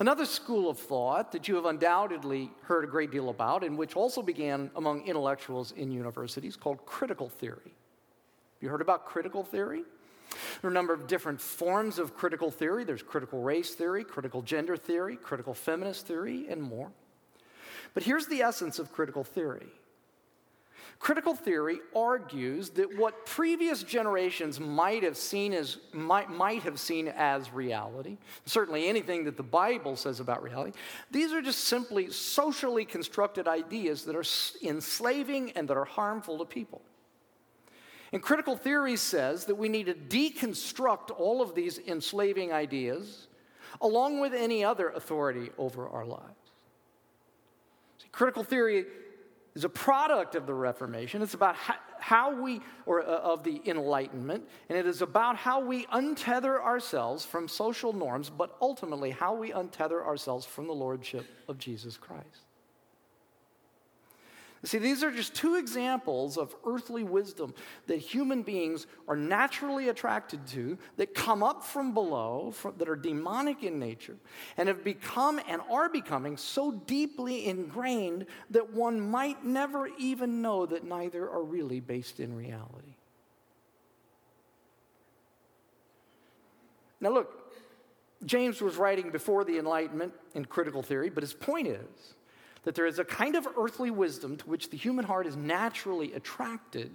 another 0.00 0.24
school 0.24 0.70
of 0.70 0.78
thought 0.78 1.32
that 1.32 1.48
you 1.48 1.54
have 1.56 1.66
undoubtedly 1.66 2.50
heard 2.62 2.84
a 2.84 2.86
great 2.86 3.10
deal 3.10 3.28
about, 3.28 3.62
and 3.62 3.76
which 3.76 3.94
also 3.94 4.22
began 4.22 4.70
among 4.74 5.06
intellectuals 5.06 5.72
in 5.72 5.92
universities, 5.92 6.56
called 6.56 6.86
critical 6.86 7.28
theory. 7.28 7.74
You 8.62 8.70
heard 8.70 8.80
about 8.80 9.04
critical 9.04 9.42
theory? 9.42 9.82
There 10.30 10.68
are 10.68 10.70
a 10.70 10.74
number 10.74 10.94
of 10.94 11.06
different 11.06 11.40
forms 11.40 11.98
of 11.98 12.16
critical 12.16 12.50
theory. 12.50 12.84
There's 12.84 13.02
critical 13.02 13.42
race 13.42 13.74
theory, 13.74 14.04
critical 14.04 14.40
gender 14.40 14.78
theory, 14.78 15.16
critical 15.16 15.52
feminist 15.52 16.06
theory, 16.06 16.46
and 16.48 16.62
more. 16.62 16.90
But 17.92 18.04
here's 18.04 18.26
the 18.28 18.40
essence 18.40 18.78
of 18.78 18.90
critical 18.90 19.24
theory 19.24 19.68
Critical 21.02 21.34
theory 21.34 21.80
argues 21.96 22.70
that 22.70 22.96
what 22.96 23.26
previous 23.26 23.82
generations 23.82 24.60
might 24.60 25.02
have 25.02 25.16
seen 25.16 25.52
as 25.52 25.78
might, 25.92 26.30
might 26.30 26.62
have 26.62 26.78
seen 26.78 27.08
as 27.08 27.52
reality, 27.52 28.18
certainly 28.46 28.86
anything 28.86 29.24
that 29.24 29.36
the 29.36 29.42
Bible 29.42 29.96
says 29.96 30.20
about 30.20 30.44
reality, 30.44 30.78
these 31.10 31.32
are 31.32 31.42
just 31.42 31.64
simply 31.64 32.08
socially 32.08 32.84
constructed 32.84 33.48
ideas 33.48 34.04
that 34.04 34.14
are 34.14 34.24
enslaving 34.62 35.50
and 35.52 35.66
that 35.66 35.76
are 35.76 35.84
harmful 35.84 36.38
to 36.38 36.44
people. 36.44 36.82
And 38.12 38.22
critical 38.22 38.56
theory 38.56 38.96
says 38.96 39.46
that 39.46 39.54
we 39.54 39.68
need 39.68 39.86
to 39.86 39.94
deconstruct 39.94 41.10
all 41.18 41.40
of 41.40 41.54
these 41.54 41.78
enslaving 41.78 42.52
ideas 42.52 43.28
along 43.80 44.20
with 44.20 44.34
any 44.34 44.62
other 44.62 44.90
authority 44.90 45.50
over 45.56 45.88
our 45.88 46.04
lives. 46.04 46.22
See, 47.98 48.08
critical 48.12 48.44
theory 48.44 48.84
is 49.54 49.64
a 49.64 49.68
product 49.68 50.34
of 50.34 50.46
the 50.46 50.54
Reformation. 50.54 51.22
It's 51.22 51.34
about 51.34 51.56
how, 51.98 52.34
we, 52.34 52.60
or 52.84 53.02
uh, 53.02 53.06
of 53.06 53.44
the 53.44 53.62
Enlightenment, 53.66 54.46
and 54.68 54.78
it 54.78 54.86
is 54.86 55.02
about 55.02 55.36
how 55.36 55.60
we 55.60 55.86
untether 55.86 56.60
ourselves 56.60 57.24
from 57.24 57.48
social 57.48 57.92
norms, 57.92 58.30
but 58.30 58.56
ultimately 58.60 59.10
how 59.10 59.34
we 59.34 59.52
untether 59.52 60.04
ourselves 60.04 60.44
from 60.44 60.66
the 60.66 60.74
Lordship 60.74 61.26
of 61.48 61.58
Jesus 61.58 61.96
Christ. 61.96 62.51
See, 64.64 64.78
these 64.78 65.02
are 65.02 65.10
just 65.10 65.34
two 65.34 65.56
examples 65.56 66.36
of 66.36 66.54
earthly 66.64 67.02
wisdom 67.02 67.52
that 67.88 67.96
human 67.96 68.42
beings 68.42 68.86
are 69.08 69.16
naturally 69.16 69.88
attracted 69.88 70.46
to, 70.48 70.78
that 70.98 71.14
come 71.14 71.42
up 71.42 71.64
from 71.64 71.94
below, 71.94 72.52
from, 72.52 72.74
that 72.78 72.88
are 72.88 72.94
demonic 72.94 73.64
in 73.64 73.80
nature, 73.80 74.16
and 74.56 74.68
have 74.68 74.84
become 74.84 75.40
and 75.48 75.60
are 75.68 75.88
becoming 75.88 76.36
so 76.36 76.70
deeply 76.70 77.46
ingrained 77.46 78.26
that 78.50 78.72
one 78.72 79.00
might 79.00 79.44
never 79.44 79.88
even 79.98 80.42
know 80.42 80.64
that 80.64 80.84
neither 80.84 81.28
are 81.28 81.42
really 81.42 81.80
based 81.80 82.20
in 82.20 82.32
reality. 82.36 82.94
Now, 87.00 87.10
look, 87.10 87.52
James 88.24 88.60
was 88.60 88.76
writing 88.76 89.10
before 89.10 89.42
the 89.42 89.58
Enlightenment 89.58 90.12
in 90.34 90.44
critical 90.44 90.82
theory, 90.82 91.10
but 91.10 91.24
his 91.24 91.34
point 91.34 91.66
is 91.66 92.14
that 92.64 92.74
there 92.74 92.86
is 92.86 92.98
a 92.98 93.04
kind 93.04 93.34
of 93.34 93.46
earthly 93.56 93.90
wisdom 93.90 94.36
to 94.36 94.46
which 94.46 94.70
the 94.70 94.76
human 94.76 95.04
heart 95.04 95.26
is 95.26 95.36
naturally 95.36 96.12
attracted 96.14 96.90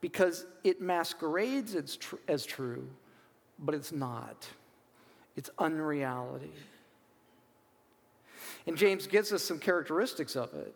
because 0.00 0.46
it 0.64 0.80
masquerades 0.80 1.74
as, 1.74 1.96
tr- 1.96 2.16
as 2.26 2.44
true, 2.44 2.88
but 3.58 3.74
it's 3.74 3.92
not. 3.92 4.46
It's 5.36 5.50
unreality. 5.58 6.52
And 8.66 8.76
James 8.76 9.06
gives 9.06 9.32
us 9.32 9.42
some 9.42 9.58
characteristics 9.58 10.36
of 10.36 10.52
it. 10.54 10.74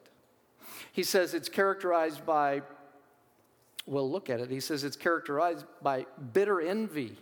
He 0.92 1.02
says 1.02 1.34
it's 1.34 1.48
characterized 1.48 2.24
by, 2.24 2.62
well, 3.86 4.08
look 4.10 4.30
at 4.30 4.40
it. 4.40 4.50
He 4.50 4.60
says 4.60 4.84
it's 4.84 4.96
characterized 4.96 5.66
by 5.82 6.06
bitter 6.32 6.60
envy, 6.60 7.16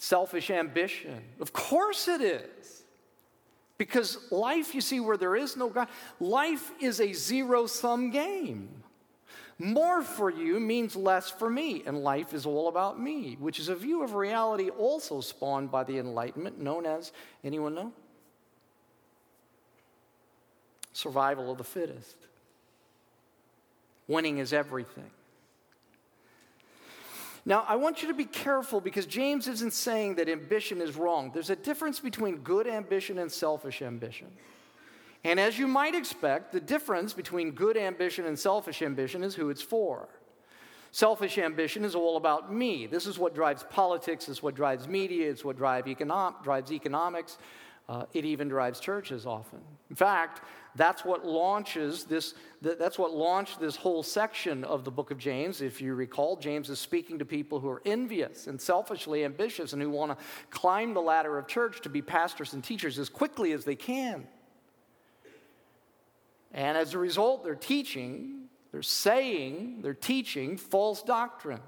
selfish 0.00 0.50
ambition. 0.50 1.22
Of 1.40 1.52
course 1.52 2.08
it 2.08 2.22
is. 2.22 2.84
Because 3.76 4.18
life, 4.30 4.74
you 4.74 4.80
see, 4.80 4.98
where 4.98 5.16
there 5.16 5.36
is 5.36 5.56
no 5.56 5.68
God, 5.68 5.88
life 6.18 6.72
is 6.80 7.00
a 7.00 7.12
zero 7.12 7.66
sum 7.66 8.10
game. 8.10 8.68
More 9.58 10.02
for 10.02 10.30
you 10.30 10.58
means 10.58 10.96
less 10.96 11.30
for 11.30 11.50
me, 11.50 11.82
and 11.86 12.02
life 12.02 12.32
is 12.32 12.46
all 12.46 12.68
about 12.68 12.98
me, 12.98 13.36
which 13.38 13.58
is 13.58 13.68
a 13.68 13.74
view 13.74 14.02
of 14.02 14.14
reality 14.14 14.70
also 14.70 15.20
spawned 15.20 15.70
by 15.70 15.84
the 15.84 15.98
Enlightenment, 15.98 16.58
known 16.58 16.86
as 16.86 17.12
anyone 17.44 17.74
know? 17.74 17.92
Survival 20.94 21.52
of 21.52 21.58
the 21.58 21.64
fittest. 21.64 22.16
Winning 24.08 24.38
is 24.38 24.52
everything. 24.54 25.10
Now, 27.50 27.64
I 27.66 27.74
want 27.74 28.00
you 28.00 28.06
to 28.06 28.14
be 28.14 28.26
careful 28.26 28.80
because 28.80 29.06
James 29.06 29.48
isn't 29.48 29.72
saying 29.72 30.14
that 30.14 30.28
ambition 30.28 30.80
is 30.80 30.94
wrong. 30.94 31.32
There's 31.34 31.50
a 31.50 31.56
difference 31.56 31.98
between 31.98 32.36
good 32.36 32.68
ambition 32.68 33.18
and 33.18 33.30
selfish 33.30 33.82
ambition. 33.82 34.28
And 35.24 35.40
as 35.40 35.58
you 35.58 35.66
might 35.66 35.96
expect, 35.96 36.52
the 36.52 36.60
difference 36.60 37.12
between 37.12 37.50
good 37.50 37.76
ambition 37.76 38.24
and 38.24 38.38
selfish 38.38 38.82
ambition 38.82 39.24
is 39.24 39.34
who 39.34 39.50
it's 39.50 39.60
for. 39.60 40.08
Selfish 40.92 41.38
ambition 41.38 41.84
is 41.84 41.96
all 41.96 42.16
about 42.16 42.54
me. 42.54 42.86
This 42.86 43.04
is 43.04 43.18
what 43.18 43.34
drives 43.34 43.64
politics, 43.64 44.28
it's 44.28 44.44
what 44.44 44.54
drives 44.54 44.86
media, 44.86 45.28
it's 45.28 45.44
what 45.44 45.56
drive 45.56 45.86
econo- 45.86 46.40
drives 46.44 46.70
economics. 46.70 47.36
Uh, 47.90 48.04
it 48.12 48.24
even 48.24 48.46
drives 48.46 48.78
churches 48.78 49.26
often. 49.26 49.58
In 49.90 49.96
fact, 49.96 50.42
that's 50.76 51.04
what 51.04 51.26
launches 51.26 52.04
this, 52.04 52.34
that's 52.62 53.00
what 53.00 53.12
launched 53.12 53.58
this 53.58 53.74
whole 53.74 54.04
section 54.04 54.62
of 54.62 54.84
the 54.84 54.92
book 54.92 55.10
of 55.10 55.18
James. 55.18 55.60
If 55.60 55.80
you 55.80 55.96
recall, 55.96 56.36
James 56.36 56.70
is 56.70 56.78
speaking 56.78 57.18
to 57.18 57.24
people 57.24 57.58
who 57.58 57.68
are 57.68 57.82
envious 57.84 58.46
and 58.46 58.60
selfishly 58.60 59.24
ambitious 59.24 59.72
and 59.72 59.82
who 59.82 59.90
want 59.90 60.16
to 60.16 60.24
climb 60.50 60.94
the 60.94 61.02
ladder 61.02 61.36
of 61.36 61.48
church 61.48 61.80
to 61.80 61.88
be 61.88 62.00
pastors 62.00 62.52
and 62.52 62.62
teachers 62.62 62.96
as 62.96 63.08
quickly 63.08 63.50
as 63.50 63.64
they 63.64 63.74
can. 63.74 64.24
And 66.52 66.78
as 66.78 66.94
a 66.94 66.98
result, 66.98 67.42
they're 67.42 67.56
teaching, 67.56 68.44
they're 68.70 68.82
saying, 68.82 69.80
they're 69.82 69.94
teaching 69.94 70.56
false 70.58 71.02
doctrine. 71.02 71.62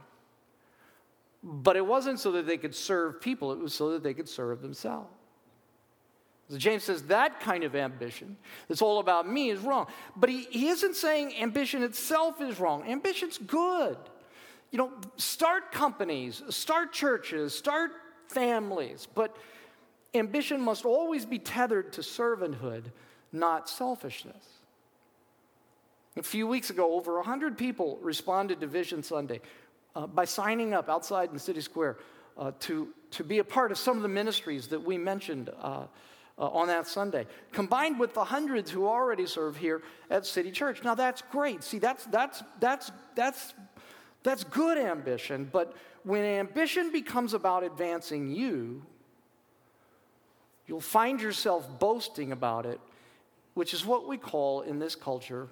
But 1.43 1.75
it 1.75 1.85
wasn't 1.85 2.21
so 2.21 2.31
that 2.31 2.47
they 2.47 2.59
could 2.59 2.77
serve 2.77 3.21
people, 3.21 3.51
it 3.51 3.59
was 3.59 3.75
so 3.75 3.91
that 3.91 4.05
they 4.05 4.15
could 4.15 4.29
serve 4.29 4.63
themselves. 4.63 5.11
So 6.51 6.59
James 6.59 6.85
says 6.85 7.05
that 7.05 7.41
kind 7.41 7.65
of 7.65 7.75
ambition 7.75 8.37
that's 8.69 8.83
all 8.83 8.99
about 8.99 9.29
me 9.29 9.51
is 9.51 9.61
wrong. 9.61 9.87
But 10.17 10.29
he, 10.29 10.45
he 10.51 10.69
isn't 10.69 10.97
saying 10.97 11.35
ambition 11.41 11.83
itself 11.83 12.41
is 12.41 12.61
wrong. 12.61 12.85
Ambition's 12.87 13.39
good. 13.39 13.97
You 14.71 14.79
know, 14.79 14.93
start 15.17 15.73
companies, 15.73 16.43
start 16.51 16.93
churches, 16.93 17.55
start 17.57 17.93
families, 18.29 19.07
but 19.15 19.37
ambition 20.15 20.61
must 20.61 20.85
always 20.85 21.25
be 21.27 21.39
tethered 21.39 21.93
to 21.95 22.01
servanthood, 22.01 22.85
not 23.33 23.69
selfishness. 23.69 24.45
A 26.17 26.23
few 26.23 26.47
weeks 26.47 26.69
ago, 26.71 26.95
over 26.95 27.17
100 27.17 27.57
people 27.57 27.99
responded 28.03 28.61
to 28.61 28.67
Vision 28.67 29.03
Sunday 29.03 29.41
uh, 29.97 30.07
by 30.07 30.27
signing 30.27 30.75
up 30.75 30.89
outside 30.89 31.31
in 31.33 31.39
City 31.39 31.61
Square 31.61 31.99
uh, 32.37 32.53
to, 32.61 32.89
to 33.13 33.25
be 33.25 33.39
a 33.39 33.45
part 33.45 33.73
of 33.73 33.79
some 33.79 33.97
of 33.97 34.03
the 34.03 34.09
ministries 34.09 34.69
that 34.69 34.83
we 34.83 34.99
mentioned 34.99 35.51
uh, 35.61 35.85
uh, 36.39 36.49
on 36.49 36.69
that 36.69 36.87
Sunday, 36.87 37.27
combined 37.53 37.99
with 37.99 38.15
the 38.15 38.25
hundreds 38.25 38.71
who 38.71 38.87
already 38.87 39.27
serve 39.27 39.57
here 39.57 39.83
at 40.11 40.27
City 40.27 40.51
Church. 40.51 40.83
Now, 40.83 40.95
that's 40.95 41.23
great. 41.31 41.63
See, 41.63 41.79
that's, 41.79 42.05
that's, 42.07 42.43
that's, 42.61 42.91
that's, 43.15 43.55
that's 44.23 44.45
good 44.45 44.79
ambition, 44.79 45.49
but 45.53 45.75
when 46.05 46.25
ambition 46.25 46.91
becomes 46.91 47.35
about 47.35 47.63
advancing 47.63 48.31
you, 48.31 48.83
you'll 50.67 50.81
find 50.81 51.21
yourself 51.21 51.79
boasting 51.79 52.33
about 52.33 52.67
it, 52.67 52.81
which 53.55 53.75
is 53.75 53.85
what 53.85 54.09
we 54.09 54.17
call 54.17 54.63
in 54.63 54.79
this 54.79 54.95
culture 54.95 55.49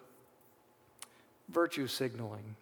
virtue 1.49 1.87
signaling. 1.87 2.57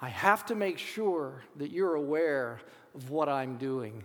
I 0.00 0.08
have 0.08 0.44
to 0.46 0.54
make 0.54 0.78
sure 0.78 1.42
that 1.56 1.70
you're 1.70 1.94
aware 1.94 2.60
of 2.94 3.10
what 3.10 3.28
I'm 3.28 3.56
doing. 3.56 4.04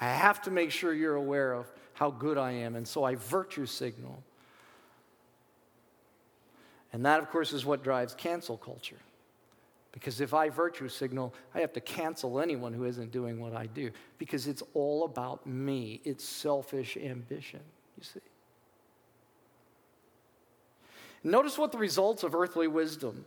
I 0.00 0.08
have 0.08 0.42
to 0.42 0.50
make 0.50 0.70
sure 0.70 0.92
you're 0.92 1.16
aware 1.16 1.52
of 1.52 1.70
how 1.94 2.10
good 2.10 2.36
I 2.36 2.52
am, 2.52 2.76
and 2.76 2.86
so 2.86 3.04
I 3.04 3.14
virtue 3.14 3.66
signal. 3.66 4.22
And 6.92 7.04
that, 7.04 7.20
of 7.20 7.30
course, 7.30 7.52
is 7.52 7.64
what 7.64 7.82
drives 7.82 8.14
cancel 8.14 8.56
culture. 8.56 8.98
Because 9.92 10.20
if 10.20 10.34
I 10.34 10.50
virtue 10.50 10.88
signal, 10.88 11.32
I 11.54 11.60
have 11.60 11.72
to 11.72 11.80
cancel 11.80 12.38
anyone 12.38 12.74
who 12.74 12.84
isn't 12.84 13.12
doing 13.12 13.40
what 13.40 13.54
I 13.54 13.64
do. 13.64 13.90
Because 14.18 14.46
it's 14.46 14.62
all 14.74 15.04
about 15.04 15.46
me, 15.46 16.02
it's 16.04 16.22
selfish 16.22 16.98
ambition, 16.98 17.60
you 17.96 18.04
see. 18.04 18.20
Notice 21.24 21.56
what 21.56 21.72
the 21.72 21.78
results 21.78 22.22
of 22.22 22.34
earthly 22.34 22.68
wisdom 22.68 23.24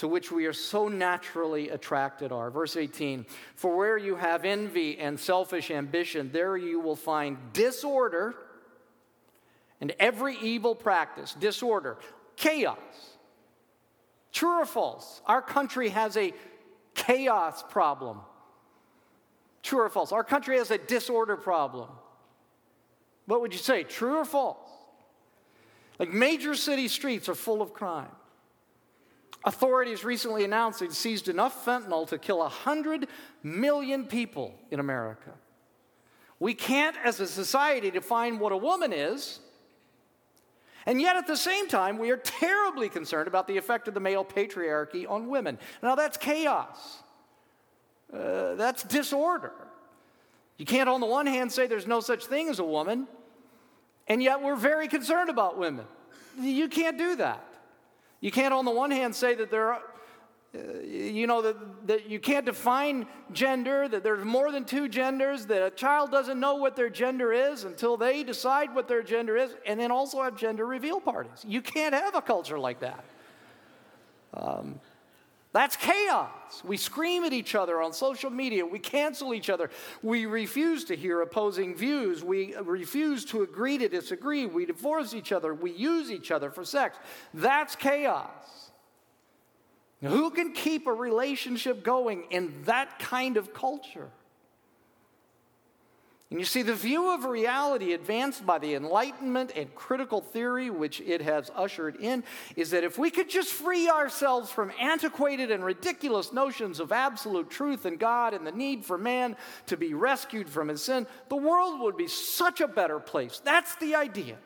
to 0.00 0.08
which 0.08 0.32
we 0.32 0.46
are 0.46 0.52
so 0.54 0.88
naturally 0.88 1.68
attracted 1.68 2.32
are. 2.32 2.50
Verse 2.50 2.74
18 2.74 3.26
For 3.54 3.76
where 3.76 3.98
you 3.98 4.16
have 4.16 4.46
envy 4.46 4.98
and 4.98 5.20
selfish 5.20 5.70
ambition, 5.70 6.30
there 6.32 6.56
you 6.56 6.80
will 6.80 6.96
find 6.96 7.36
disorder 7.52 8.34
and 9.78 9.92
every 10.00 10.38
evil 10.38 10.74
practice. 10.74 11.34
Disorder, 11.34 11.98
chaos. 12.36 12.78
True 14.32 14.62
or 14.62 14.64
false? 14.64 15.20
Our 15.26 15.42
country 15.42 15.90
has 15.90 16.16
a 16.16 16.32
chaos 16.94 17.62
problem. 17.62 18.20
True 19.62 19.82
or 19.82 19.90
false? 19.90 20.12
Our 20.12 20.24
country 20.24 20.56
has 20.56 20.70
a 20.70 20.78
disorder 20.78 21.36
problem. 21.36 21.90
What 23.26 23.42
would 23.42 23.52
you 23.52 23.58
say, 23.58 23.82
true 23.82 24.16
or 24.16 24.24
false? 24.24 24.70
Like 25.98 26.08
major 26.08 26.54
city 26.54 26.88
streets 26.88 27.28
are 27.28 27.34
full 27.34 27.60
of 27.60 27.74
crime. 27.74 28.08
Authorities 29.44 30.04
recently 30.04 30.44
announced 30.44 30.80
they'd 30.80 30.92
seized 30.92 31.28
enough 31.28 31.64
fentanyl 31.64 32.06
to 32.08 32.18
kill 32.18 32.38
100 32.38 33.08
million 33.42 34.04
people 34.04 34.54
in 34.70 34.80
America. 34.80 35.30
We 36.38 36.54
can't, 36.54 36.96
as 37.04 37.20
a 37.20 37.26
society, 37.26 37.90
define 37.90 38.38
what 38.38 38.52
a 38.52 38.56
woman 38.56 38.92
is, 38.92 39.40
and 40.86 41.00
yet 41.00 41.16
at 41.16 41.26
the 41.26 41.36
same 41.36 41.68
time, 41.68 41.98
we 41.98 42.10
are 42.10 42.16
terribly 42.16 42.88
concerned 42.88 43.28
about 43.28 43.46
the 43.46 43.56
effect 43.56 43.88
of 43.88 43.94
the 43.94 44.00
male 44.00 44.24
patriarchy 44.24 45.08
on 45.08 45.28
women. 45.28 45.58
Now, 45.82 45.94
that's 45.94 46.16
chaos, 46.16 47.02
uh, 48.12 48.54
that's 48.54 48.82
disorder. 48.82 49.52
You 50.56 50.66
can't, 50.66 50.88
on 50.88 51.00
the 51.00 51.06
one 51.06 51.26
hand, 51.26 51.52
say 51.52 51.66
there's 51.66 51.86
no 51.86 52.00
such 52.00 52.26
thing 52.26 52.48
as 52.48 52.58
a 52.58 52.64
woman, 52.64 53.06
and 54.06 54.22
yet 54.22 54.42
we're 54.42 54.56
very 54.56 54.88
concerned 54.88 55.30
about 55.30 55.58
women. 55.58 55.86
You 56.38 56.68
can't 56.68 56.98
do 56.98 57.16
that. 57.16 57.44
You 58.20 58.30
can't, 58.30 58.52
on 58.52 58.64
the 58.64 58.70
one 58.70 58.90
hand, 58.90 59.14
say 59.14 59.34
that 59.34 59.50
there 59.50 59.72
are, 59.72 59.82
uh, 60.54 60.80
you 60.84 61.26
know, 61.26 61.42
that, 61.42 61.86
that 61.86 62.10
you 62.10 62.20
can't 62.20 62.44
define 62.44 63.06
gender, 63.32 63.88
that 63.88 64.02
there's 64.02 64.24
more 64.24 64.52
than 64.52 64.64
two 64.64 64.88
genders, 64.88 65.46
that 65.46 65.62
a 65.62 65.70
child 65.70 66.10
doesn't 66.10 66.38
know 66.38 66.56
what 66.56 66.76
their 66.76 66.90
gender 66.90 67.32
is 67.32 67.64
until 67.64 67.96
they 67.96 68.22
decide 68.22 68.74
what 68.74 68.88
their 68.88 69.02
gender 69.02 69.36
is, 69.36 69.54
and 69.64 69.78
then 69.80 69.90
also 69.90 70.22
have 70.22 70.36
gender 70.36 70.66
reveal 70.66 71.00
parties. 71.00 71.44
You 71.46 71.62
can't 71.62 71.94
have 71.94 72.14
a 72.14 72.22
culture 72.22 72.58
like 72.58 72.80
that. 72.80 73.04
Um, 74.34 74.80
that's 75.52 75.76
chaos. 75.76 76.62
We 76.64 76.76
scream 76.76 77.24
at 77.24 77.32
each 77.32 77.56
other 77.56 77.82
on 77.82 77.92
social 77.92 78.30
media. 78.30 78.64
We 78.64 78.78
cancel 78.78 79.34
each 79.34 79.50
other. 79.50 79.70
We 80.00 80.26
refuse 80.26 80.84
to 80.84 80.96
hear 80.96 81.22
opposing 81.22 81.74
views. 81.74 82.22
We 82.22 82.54
refuse 82.56 83.24
to 83.26 83.42
agree 83.42 83.76
to 83.78 83.88
disagree. 83.88 84.46
We 84.46 84.64
divorce 84.64 85.12
each 85.12 85.32
other. 85.32 85.52
We 85.52 85.72
use 85.72 86.10
each 86.10 86.30
other 86.30 86.50
for 86.50 86.64
sex. 86.64 86.98
That's 87.34 87.74
chaos. 87.74 88.70
who 90.00 90.30
can 90.30 90.52
keep 90.52 90.86
a 90.86 90.92
relationship 90.92 91.82
going 91.82 92.24
in 92.30 92.62
that 92.64 92.98
kind 93.00 93.36
of 93.36 93.52
culture? 93.52 94.08
And 96.30 96.38
you 96.38 96.46
see, 96.46 96.62
the 96.62 96.74
view 96.74 97.12
of 97.12 97.24
reality 97.24 97.92
advanced 97.92 98.46
by 98.46 98.58
the 98.58 98.74
Enlightenment 98.76 99.50
and 99.56 99.74
critical 99.74 100.20
theory, 100.20 100.70
which 100.70 101.00
it 101.00 101.20
has 101.22 101.50
ushered 101.56 101.96
in, 101.96 102.22
is 102.54 102.70
that 102.70 102.84
if 102.84 102.96
we 102.98 103.10
could 103.10 103.28
just 103.28 103.52
free 103.52 103.88
ourselves 103.88 104.48
from 104.48 104.70
antiquated 104.78 105.50
and 105.50 105.64
ridiculous 105.64 106.32
notions 106.32 106.78
of 106.78 106.92
absolute 106.92 107.50
truth 107.50 107.84
and 107.84 107.98
God 107.98 108.32
and 108.32 108.46
the 108.46 108.52
need 108.52 108.84
for 108.84 108.96
man 108.96 109.36
to 109.66 109.76
be 109.76 109.92
rescued 109.92 110.48
from 110.48 110.68
his 110.68 110.82
sin, 110.82 111.08
the 111.30 111.36
world 111.36 111.80
would 111.80 111.96
be 111.96 112.06
such 112.06 112.60
a 112.60 112.68
better 112.68 113.00
place. 113.00 113.40
That's 113.44 113.74
the 113.76 113.96
idea. 113.96 114.36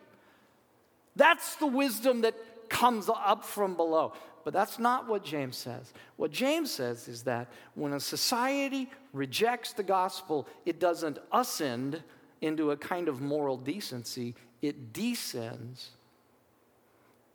That's 1.17 1.57
the 1.57 1.67
wisdom 1.67 2.23
that 2.23 2.35
comes 2.71 3.11
up 3.15 3.45
from 3.45 3.77
below. 3.77 4.15
But 4.45 4.53
that's 4.53 4.79
not 4.79 5.09
what 5.09 5.25
James 5.25 5.57
says. 5.57 5.93
What 6.17 6.31
James 6.31 6.71
says 6.71 7.09
is 7.09 7.23
that 7.23 7.51
when 7.75 7.95
a 7.95 8.01
society 8.01 8.91
rejects 9.13 9.73
the 9.73 9.83
gospel, 9.83 10.47
it 10.67 10.79
doesn't 10.79 11.19
ascend 11.33 12.03
into 12.43 12.71
a 12.73 12.77
kind 12.77 13.09
of 13.09 13.23
moral 13.23 13.57
decency, 13.57 14.35
it 14.61 14.93
descends 14.93 15.91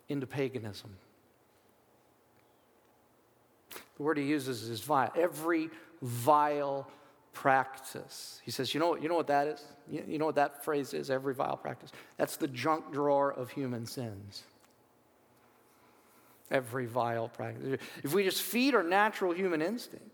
into 0.08 0.28
paganism. 0.28 0.92
The 3.98 4.04
word 4.04 4.18
he 4.18 4.26
uses 4.26 4.70
is 4.70 4.82
vile. 4.82 5.12
Every 5.16 5.70
vile 6.02 6.88
practice. 7.34 8.40
He 8.46 8.52
says, 8.52 8.74
you 8.74 8.80
know, 8.80 8.96
you 8.96 9.10
know 9.10 9.16
what 9.16 9.28
that 9.28 9.48
is? 9.48 9.64
You, 9.90 10.04
you 10.08 10.18
know 10.20 10.26
what 10.26 10.36
that 10.36 10.64
phrase 10.64 10.94
is? 10.94 11.10
Every 11.10 11.34
vile 11.34 11.58
practice. 11.58 11.92
That's 12.18 12.38
the 12.38 12.48
junk 12.48 12.92
drawer 12.94 13.34
of 13.34 13.50
human 13.50 13.86
sins 13.86 14.44
every 16.52 16.86
vile 16.86 17.30
practice. 17.30 17.80
If 18.04 18.14
we 18.14 18.24
just 18.24 18.42
feed 18.42 18.76
our 18.76 18.84
natural 18.84 19.34
human 19.34 19.62
instincts 19.62 20.08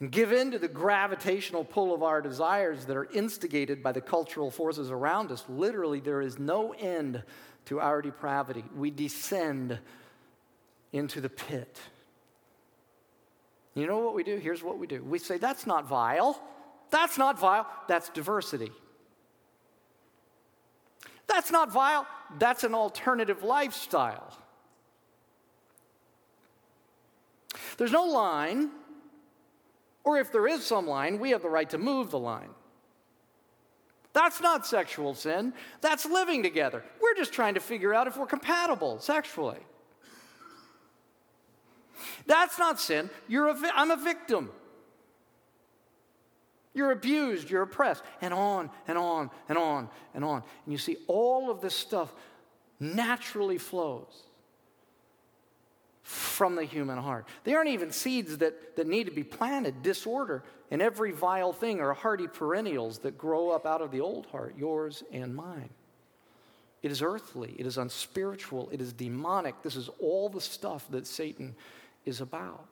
and 0.00 0.10
give 0.10 0.32
in 0.32 0.50
to 0.52 0.58
the 0.58 0.68
gravitational 0.68 1.64
pull 1.64 1.94
of 1.94 2.02
our 2.02 2.20
desires 2.20 2.84
that 2.86 2.96
are 2.96 3.08
instigated 3.12 3.82
by 3.82 3.92
the 3.92 4.00
cultural 4.00 4.50
forces 4.50 4.90
around 4.90 5.30
us, 5.30 5.44
literally, 5.48 6.00
there 6.00 6.22
is 6.22 6.38
no 6.38 6.72
end 6.72 7.22
to 7.66 7.80
our 7.80 8.00
depravity. 8.00 8.64
We 8.76 8.90
descend 8.90 9.78
into 10.92 11.20
the 11.20 11.28
pit. 11.28 11.78
You 13.74 13.86
know 13.86 13.98
what 13.98 14.14
we 14.14 14.24
do? 14.24 14.36
Here's 14.36 14.62
what 14.62 14.78
we 14.78 14.86
do 14.86 15.02
we 15.02 15.18
say, 15.18 15.38
that's 15.38 15.66
not 15.66 15.86
vile. 15.86 16.42
That's 16.90 17.18
not 17.18 17.38
vile. 17.38 17.66
That's 17.86 18.08
diversity. 18.08 18.72
That's 21.26 21.50
not 21.50 21.70
vile. 21.70 22.06
That's 22.38 22.64
an 22.64 22.74
alternative 22.74 23.42
lifestyle. 23.42 24.32
There's 27.78 27.92
no 27.92 28.04
line, 28.04 28.70
or 30.04 30.18
if 30.18 30.30
there 30.30 30.46
is 30.46 30.66
some 30.66 30.86
line, 30.86 31.18
we 31.18 31.30
have 31.30 31.42
the 31.42 31.48
right 31.48 31.70
to 31.70 31.78
move 31.78 32.10
the 32.10 32.18
line. 32.18 32.50
That's 34.12 34.40
not 34.40 34.66
sexual 34.66 35.14
sin, 35.14 35.54
that's 35.80 36.04
living 36.04 36.42
together. 36.42 36.84
We're 37.00 37.14
just 37.14 37.32
trying 37.32 37.54
to 37.54 37.60
figure 37.60 37.94
out 37.94 38.08
if 38.08 38.16
we're 38.16 38.26
compatible 38.26 38.98
sexually. 38.98 39.60
That's 42.26 42.58
not 42.58 42.80
sin. 42.80 43.10
You're 43.28 43.48
a 43.48 43.54
vi- 43.54 43.72
I'm 43.74 43.92
a 43.92 43.96
victim. 43.96 44.50
You're 46.74 46.90
abused, 46.90 47.48
you're 47.48 47.62
oppressed, 47.62 48.02
and 48.20 48.34
on 48.34 48.70
and 48.88 48.98
on 48.98 49.30
and 49.48 49.56
on 49.56 49.88
and 50.14 50.24
on. 50.24 50.42
And 50.64 50.72
you 50.72 50.78
see, 50.78 50.96
all 51.06 51.48
of 51.50 51.60
this 51.60 51.74
stuff 51.74 52.12
naturally 52.80 53.58
flows 53.58 54.27
from 56.08 56.56
the 56.56 56.64
human 56.64 56.96
heart. 56.96 57.26
They 57.44 57.54
aren't 57.54 57.68
even 57.68 57.92
seeds 57.92 58.38
that, 58.38 58.76
that 58.76 58.86
need 58.86 59.04
to 59.04 59.12
be 59.12 59.24
planted. 59.24 59.82
Disorder 59.82 60.42
and 60.70 60.80
every 60.80 61.12
vile 61.12 61.52
thing 61.52 61.80
are 61.80 61.92
hardy 61.92 62.26
perennials 62.26 63.00
that 63.00 63.18
grow 63.18 63.50
up 63.50 63.66
out 63.66 63.82
of 63.82 63.90
the 63.90 64.00
old 64.00 64.24
heart, 64.26 64.54
yours 64.56 65.04
and 65.12 65.36
mine. 65.36 65.68
It 66.82 66.90
is 66.90 67.02
earthly, 67.02 67.54
it 67.58 67.66
is 67.66 67.76
unspiritual, 67.76 68.70
it 68.72 68.80
is 68.80 68.94
demonic. 68.94 69.62
This 69.62 69.76
is 69.76 69.90
all 70.00 70.30
the 70.30 70.40
stuff 70.40 70.86
that 70.92 71.06
Satan 71.06 71.54
is 72.06 72.22
about. 72.22 72.64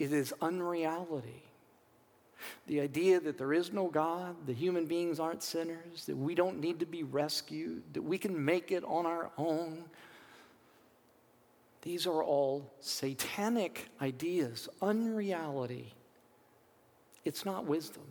It 0.00 0.12
is 0.12 0.34
unreality. 0.42 1.44
The 2.66 2.80
idea 2.80 3.20
that 3.20 3.38
there 3.38 3.52
is 3.52 3.72
no 3.72 3.86
God, 3.86 4.34
that 4.46 4.56
human 4.56 4.86
beings 4.86 5.20
aren't 5.20 5.44
sinners, 5.44 6.06
that 6.06 6.16
we 6.16 6.34
don't 6.34 6.58
need 6.58 6.80
to 6.80 6.86
be 6.86 7.04
rescued, 7.04 7.84
that 7.92 8.02
we 8.02 8.18
can 8.18 8.44
make 8.44 8.72
it 8.72 8.82
on 8.82 9.06
our 9.06 9.30
own. 9.38 9.84
These 11.82 12.06
are 12.06 12.22
all 12.22 12.72
satanic 12.80 13.88
ideas, 14.00 14.68
unreality. 14.80 15.92
It's 17.24 17.44
not 17.44 17.64
wisdom. 17.66 18.04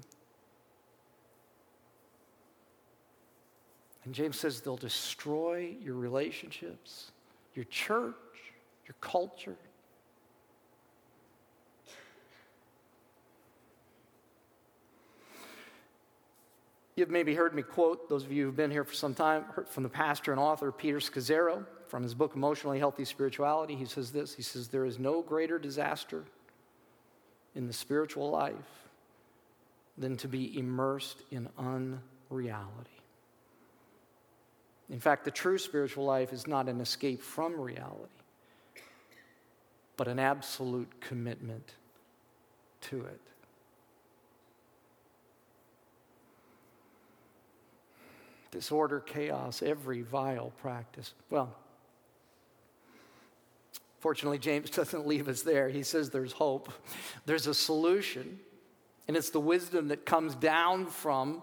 And 4.04 4.14
James 4.14 4.38
says 4.38 4.62
they'll 4.62 4.76
destroy 4.76 5.76
your 5.82 5.96
relationships, 5.96 7.12
your 7.56 7.66
church, 7.66 8.16
your 8.86 8.96
culture. 9.00 9.56
You've 16.98 17.10
maybe 17.10 17.36
heard 17.36 17.56
me 17.56 17.62
quote, 17.62 18.10
those 18.10 18.24
of 18.26 18.34
you 18.34 18.46
who've 18.46 18.56
been 18.56 18.70
here 18.70 18.84
for 18.84 18.94
some 18.94 19.14
time, 19.14 19.46
from 19.70 19.84
the 19.84 19.90
pastor 19.90 20.32
and 20.32 20.42
author 20.42 20.74
Peter 20.74 21.00
Scazzero 21.00 21.66
from 21.92 22.04
his 22.04 22.14
book 22.14 22.38
Emotionally 22.38 22.80
Healthy 22.80 23.04
Spirituality. 23.04 23.76
He 23.76 23.84
says 23.84 24.12
this 24.12 24.34
He 24.34 24.42
says, 24.42 24.70
There 24.70 24.86
is 24.86 24.98
no 24.98 25.22
greater 25.22 25.60
disaster 25.60 26.24
in 27.54 27.68
the 27.68 27.74
spiritual 27.74 28.32
life 28.32 28.56
than 29.98 30.16
to 30.18 30.30
be 30.30 30.58
immersed 30.58 31.22
in 31.32 31.50
unreality. 31.60 32.90
In 34.90 35.02
fact, 35.02 35.26
the 35.26 35.32
true 35.32 35.58
spiritual 35.58 36.06
life 36.06 36.32
is 36.32 36.48
not 36.48 36.70
an 36.70 36.80
escape 36.80 37.22
from 37.22 37.60
reality, 37.60 38.08
but 39.98 40.08
an 40.08 40.18
absolute 40.18 40.90
commitment 41.02 41.74
to 42.82 43.02
it. 43.02 43.20
Disorder, 48.52 49.02
chaos, 49.02 49.62
every 49.62 50.02
vile 50.04 50.54
practice. 50.62 51.14
Well, 51.30 51.54
fortunately, 54.02 54.40
James 54.40 54.70
doesn't 54.72 55.08
leave 55.08 55.30
us 55.30 55.44
there. 55.44 55.70
He 55.70 55.84
says 55.84 56.10
there's 56.10 56.34
hope, 56.34 56.74
there's 57.26 57.48
a 57.48 57.54
solution, 57.54 58.40
and 59.08 59.16
it's 59.16 59.30
the 59.30 59.40
wisdom 59.40 59.88
that 59.88 60.06
comes 60.06 60.36
down 60.36 60.88
from 60.88 61.42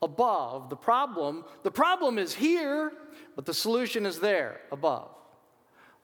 above. 0.00 0.70
The 0.70 0.76
problem, 0.76 1.44
the 1.62 1.70
problem 1.70 2.18
is 2.18 2.32
here, 2.32 2.92
but 3.36 3.44
the 3.44 3.54
solution 3.54 4.06
is 4.06 4.20
there 4.20 4.60
above. 4.72 5.10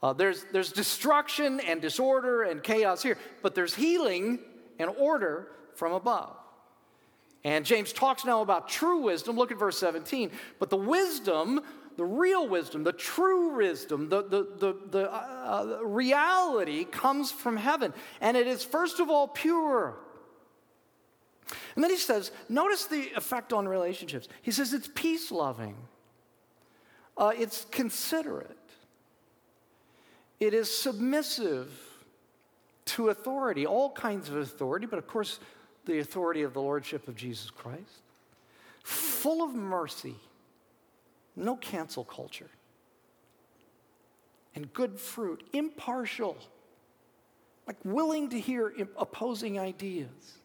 Uh, 0.03 0.13
there's, 0.13 0.45
there's 0.53 0.73
destruction 0.73 1.61
and 1.61 1.81
disorder 1.81 2.43
and 2.43 2.63
chaos 2.63 3.03
here, 3.03 3.17
but 3.43 3.55
there's 3.55 3.75
healing 3.75 4.39
and 4.79 4.91
order 4.99 5.49
from 5.75 5.93
above. 5.93 6.37
And 7.45 7.65
James 7.65 7.93
talks 7.93 8.25
now 8.25 8.43
about 8.43 8.69
true 8.69 8.99
wisdom. 8.99 9.37
Look 9.37 9.53
at 9.53 9.59
verse 9.59 9.79
17. 9.79 10.33
But 10.59 10.69
the 10.69 10.77
wisdom, 10.77 11.61
the 11.97 12.05
real 12.05 12.47
wisdom, 12.47 12.85
the 12.85 12.93
true 12.93 13.57
wisdom, 13.57 14.09
the, 14.09 14.23
the, 14.23 14.47
the, 14.59 14.77
the 14.91 15.13
uh, 15.13 15.79
reality 15.83 16.85
comes 16.85 17.33
from 17.33 17.57
heaven. 17.57 17.95
And 18.21 18.37
it 18.37 18.47
is, 18.47 18.63
first 18.63 19.01
of 19.01 19.09
all, 19.09 19.29
pure. 19.29 19.97
And 21.75 21.83
then 21.83 21.91
he 21.91 21.97
says, 21.97 22.31
notice 22.49 22.87
the 22.87 23.11
effect 23.17 23.53
on 23.53 23.67
relationships. 23.67 24.29
He 24.43 24.51
says 24.51 24.73
it's 24.73 24.91
peace 24.95 25.31
loving, 25.31 25.77
uh, 27.17 27.33
it's 27.39 27.67
considerate, 27.71 28.57
it 30.39 30.53
is 30.53 30.71
submissive 30.71 31.71
to 32.87 33.09
authority, 33.09 33.67
all 33.67 33.91
kinds 33.91 34.29
of 34.29 34.37
authority, 34.37 34.87
but 34.87 34.99
of 34.99 35.07
course, 35.07 35.41
the 35.87 35.99
authority 36.01 36.43
of 36.43 36.53
the 36.53 36.61
Lordship 36.61 37.09
of 37.09 37.17
Jesus 37.17 37.51
Christ, 37.51 38.03
full 38.83 39.43
of 39.43 39.55
mercy, 39.55 40.17
no 41.37 41.57
cancel 41.57 42.05
culture, 42.05 42.51
and 44.55 44.73
good 44.73 44.99
fruit, 44.99 45.47
impartial, 45.53 46.37
like 47.67 47.77
willing 47.85 48.31
to 48.31 48.41
hear 48.41 48.73
opposing 48.97 49.59
ideas 49.59 50.39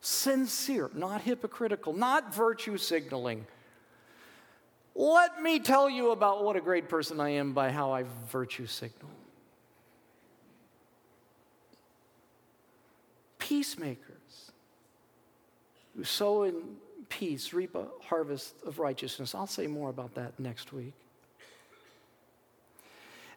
sincere, 0.00 0.90
not 0.94 1.20
hypocritical, 1.20 1.92
not 1.92 2.34
virtue 2.34 2.76
signaling. 2.76 3.46
Let 4.94 5.42
me 5.42 5.60
tell 5.60 5.88
you 5.88 6.10
about 6.10 6.44
what 6.44 6.56
a 6.56 6.60
great 6.60 6.88
person 6.88 7.20
I 7.20 7.30
am 7.30 7.52
by 7.52 7.70
how 7.70 7.92
I 7.92 8.04
virtue 8.28 8.66
signal. 8.66 9.10
Peacemakers 13.38 14.52
who 15.96 16.04
sow 16.04 16.44
in 16.44 16.54
peace 17.10 17.52
reap 17.52 17.74
a 17.74 17.86
harvest 18.02 18.54
of 18.64 18.78
righteousness. 18.78 19.34
I'll 19.34 19.46
say 19.46 19.66
more 19.66 19.90
about 19.90 20.14
that 20.14 20.40
next 20.40 20.72
week. 20.72 20.94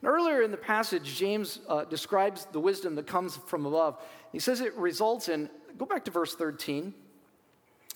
And 0.02 0.10
earlier 0.10 0.42
in 0.42 0.52
the 0.52 0.58
passage, 0.58 1.16
James 1.16 1.60
uh, 1.68 1.84
describes 1.86 2.46
the 2.52 2.60
wisdom 2.60 2.96
that 2.96 3.08
comes 3.08 3.38
from 3.48 3.66
above. 3.66 4.02
He 4.32 4.40
says 4.40 4.62
it 4.62 4.74
results 4.76 5.28
in 5.28 5.50
Go 5.78 5.86
back 5.86 6.06
to 6.06 6.12
verse 6.12 6.36
13. 6.36 6.94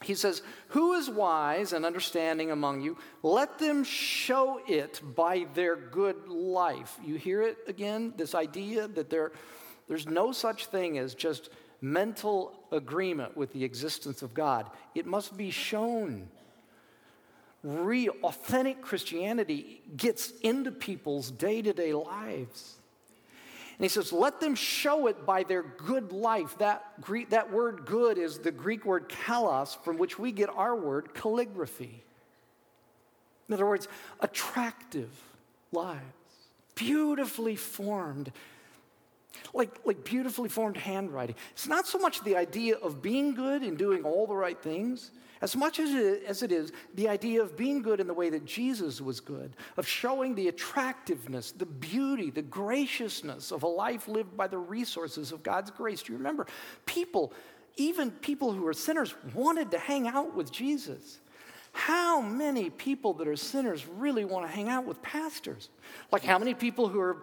He 0.04 0.16
says, 0.16 0.42
Who 0.70 0.94
is 0.94 1.10
wise 1.10 1.74
and 1.74 1.86
understanding 1.86 2.52
among 2.52 2.82
you? 2.82 2.98
Let 3.24 3.60
them 3.60 3.84
show 3.84 4.62
it 4.68 5.02
by 5.16 5.48
their 5.54 5.76
good 5.76 6.28
life. 6.28 6.98
You 7.04 7.16
hear 7.16 7.42
it 7.42 7.58
again? 7.68 8.14
This 8.16 8.36
idea 8.36 8.88
that 8.88 9.10
there, 9.10 9.32
there's 9.88 10.08
no 10.08 10.32
such 10.32 10.68
thing 10.68 10.98
as 10.98 11.16
just 11.16 11.50
mental 11.82 12.54
agreement 12.72 13.38
with 13.38 13.54
the 13.54 13.64
existence 13.64 14.22
of 14.22 14.34
God, 14.34 14.70
it 14.96 15.06
must 15.06 15.38
be 15.38 15.52
shown. 15.52 16.28
Real, 17.64 18.14
authentic 18.24 18.82
Christianity 18.82 19.82
gets 19.96 20.32
into 20.42 20.72
people's 20.72 21.32
day 21.32 21.62
to 21.62 21.74
day 21.74 21.94
lives. 21.94 22.76
And 23.78 23.84
he 23.84 23.90
says, 23.90 24.12
let 24.12 24.40
them 24.40 24.56
show 24.56 25.06
it 25.06 25.26
by 25.26 25.44
their 25.44 25.62
good 25.62 26.12
life. 26.12 26.58
That, 26.58 27.00
Greek, 27.00 27.30
that 27.30 27.52
word 27.52 27.86
good 27.86 28.18
is 28.18 28.40
the 28.40 28.52
Greek 28.52 28.86
word 28.86 29.08
kalos, 29.08 29.78
from 29.84 29.98
which 29.98 30.18
we 30.18 30.32
get 30.32 30.50
our 30.50 30.76
word 30.76 31.14
calligraphy. 31.14 32.04
In 33.48 33.54
other 33.54 33.68
words, 33.68 33.88
attractive 34.20 35.12
lives, 35.72 36.02
beautifully 36.74 37.56
formed, 37.56 38.32
like, 39.54 39.80
like 39.86 40.04
beautifully 40.04 40.50
formed 40.50 40.78
handwriting. 40.78 41.36
It's 41.52 41.68
not 41.68 41.88
so 41.88 41.98
much 41.98 42.24
the 42.24 42.36
idea 42.36 42.76
of 42.78 43.02
being 43.02 43.34
good 43.34 43.62
and 43.62 43.78
doing 43.78 44.04
all 44.04 44.28
the 44.28 44.36
right 44.36 44.62
things, 44.62 45.12
as 45.42 45.56
much 45.56 45.80
as 45.80 45.92
it, 45.92 46.24
as 46.26 46.42
it 46.42 46.52
is 46.52 46.72
the 46.96 47.08
idea 47.08 47.42
of 47.42 47.56
being 47.56 47.82
good 47.82 48.00
in 48.00 48.08
the 48.08 48.14
way 48.14 48.30
that 48.30 48.46
Jesus 48.46 49.00
was 49.02 49.20
good, 49.20 49.56
of 49.78 49.88
showing 49.88 50.34
the 50.34 50.48
attractiveness, 50.48 51.52
the 51.52 51.66
beauty, 51.66 52.32
the 52.32 52.42
graciousness 52.42 53.52
of 53.52 53.64
a 53.64 53.68
life 53.68 54.08
lived 54.08 54.36
by 54.36 54.48
the 54.48 54.58
resources 54.58 55.32
of 55.32 55.44
God's 55.44 55.70
grace. 55.70 56.02
Do 56.02 56.14
you 56.14 56.18
remember? 56.18 56.48
People, 56.86 57.34
even 57.76 58.10
people 58.10 58.52
who 58.52 58.66
are 58.66 58.74
sinners, 58.74 59.14
wanted 59.34 59.72
to 59.72 59.78
hang 59.78 60.08
out 60.08 60.36
with 60.36 60.52
Jesus. 60.52 61.20
How 61.74 62.22
many 62.22 62.72
people 62.72 63.14
that 63.14 63.28
are 63.28 63.36
sinners 63.36 63.86
really 63.86 64.26
want 64.26 64.48
to 64.48 64.52
hang 64.52 64.68
out 64.68 64.86
with 64.86 65.00
pastors? 65.04 65.70
Like, 66.12 66.24
how 66.24 66.40
many 66.40 66.56
people 66.56 66.88
who 66.88 67.00
are 67.00 67.18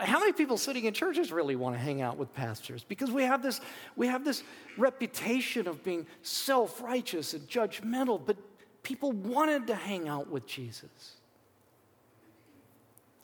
how 0.00 0.18
many 0.18 0.32
people 0.32 0.58
sitting 0.58 0.84
in 0.84 0.94
churches 0.94 1.30
really 1.30 1.56
want 1.56 1.76
to 1.76 1.80
hang 1.80 2.02
out 2.02 2.16
with 2.16 2.34
pastors? 2.34 2.84
Because 2.84 3.10
we 3.10 3.22
have 3.22 3.42
this, 3.42 3.60
we 3.96 4.08
have 4.08 4.24
this 4.24 4.42
reputation 4.76 5.68
of 5.68 5.84
being 5.84 6.06
self 6.22 6.82
righteous 6.82 7.32
and 7.34 7.46
judgmental, 7.48 8.20
but 8.24 8.36
people 8.82 9.12
wanted 9.12 9.68
to 9.68 9.74
hang 9.74 10.08
out 10.08 10.28
with 10.30 10.46
Jesus. 10.46 11.14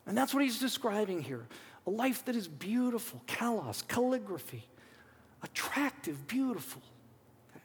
And 0.06 0.16
that's 0.16 0.32
what 0.32 0.42
he's 0.42 0.58
describing 0.58 1.22
here 1.22 1.46
a 1.86 1.90
life 1.90 2.24
that 2.26 2.36
is 2.36 2.46
beautiful, 2.46 3.22
kalos, 3.26 3.86
calligraphy, 3.86 4.64
attractive, 5.42 6.26
beautiful. 6.26 6.82
Okay. 7.52 7.64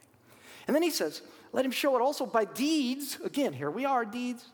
And 0.67 0.75
then 0.75 0.81
he 0.81 0.89
says, 0.89 1.21
let 1.51 1.65
him 1.65 1.71
show 1.71 1.95
it 1.95 2.01
also 2.01 2.25
by 2.25 2.45
deeds. 2.45 3.19
Again, 3.23 3.53
here 3.53 3.69
we 3.69 3.85
are, 3.85 4.05
deeds. 4.05 4.45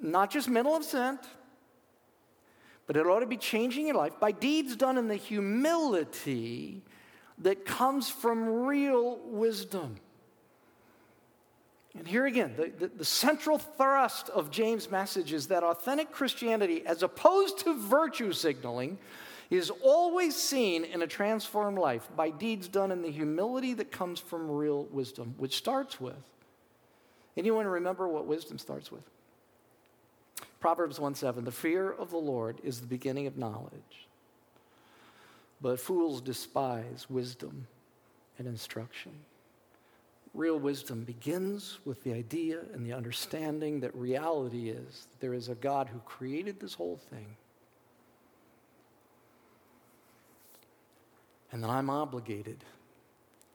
Not 0.00 0.30
just 0.30 0.48
mental 0.48 0.76
assent, 0.76 1.20
but 2.86 2.96
it 2.96 3.06
ought 3.06 3.20
to 3.20 3.26
be 3.26 3.36
changing 3.36 3.86
your 3.86 3.96
life 3.96 4.18
by 4.20 4.32
deeds 4.32 4.76
done 4.76 4.98
in 4.98 5.08
the 5.08 5.16
humility 5.16 6.82
that 7.38 7.64
comes 7.64 8.08
from 8.10 8.64
real 8.64 9.18
wisdom. 9.24 9.96
And 11.96 12.06
here 12.06 12.26
again, 12.26 12.54
the, 12.56 12.72
the, 12.76 12.88
the, 12.88 13.04
central 13.04 13.58
thrust 13.58 14.28
of 14.30 14.50
James' 14.50 14.90
message 14.90 15.32
is 15.32 15.46
that 15.48 15.62
authentic 15.62 16.10
Christianity, 16.10 16.82
as 16.84 17.02
opposed 17.02 17.58
to 17.60 17.78
virtue 17.78 18.32
signaling, 18.32 18.98
is 19.48 19.70
always 19.82 20.34
seen 20.34 20.84
in 20.84 21.02
a 21.02 21.06
transformed 21.06 21.78
life 21.78 22.08
by 22.16 22.30
deeds 22.30 22.66
done 22.66 22.90
in 22.90 23.02
the 23.02 23.10
humility 23.10 23.74
that 23.74 23.92
comes 23.92 24.18
from 24.18 24.50
real 24.50 24.84
wisdom, 24.86 25.34
which 25.38 25.56
starts 25.56 26.00
with. 26.00 26.16
Anyone 27.36 27.66
remember 27.66 28.08
what 28.08 28.26
wisdom 28.26 28.58
starts 28.58 28.90
with? 28.90 29.04
Proverbs 30.64 30.98
1 30.98 31.14
7, 31.14 31.44
the 31.44 31.52
fear 31.52 31.92
of 31.92 32.08
the 32.08 32.16
Lord 32.16 32.58
is 32.64 32.80
the 32.80 32.86
beginning 32.86 33.26
of 33.26 33.36
knowledge, 33.36 34.08
but 35.60 35.78
fools 35.78 36.22
despise 36.22 37.04
wisdom 37.10 37.66
and 38.38 38.48
instruction. 38.48 39.12
Real 40.32 40.58
wisdom 40.58 41.04
begins 41.04 41.80
with 41.84 42.02
the 42.02 42.14
idea 42.14 42.60
and 42.72 42.86
the 42.86 42.94
understanding 42.94 43.80
that 43.80 43.94
reality 43.94 44.70
is 44.70 45.06
that 45.10 45.20
there 45.20 45.34
is 45.34 45.50
a 45.50 45.54
God 45.54 45.90
who 45.90 45.98
created 45.98 46.58
this 46.58 46.72
whole 46.72 46.98
thing. 47.10 47.36
And 51.52 51.62
that 51.62 51.68
I'm 51.68 51.90
obligated 51.90 52.64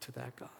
to 0.01 0.11
that 0.11 0.35
God. 0.35 0.58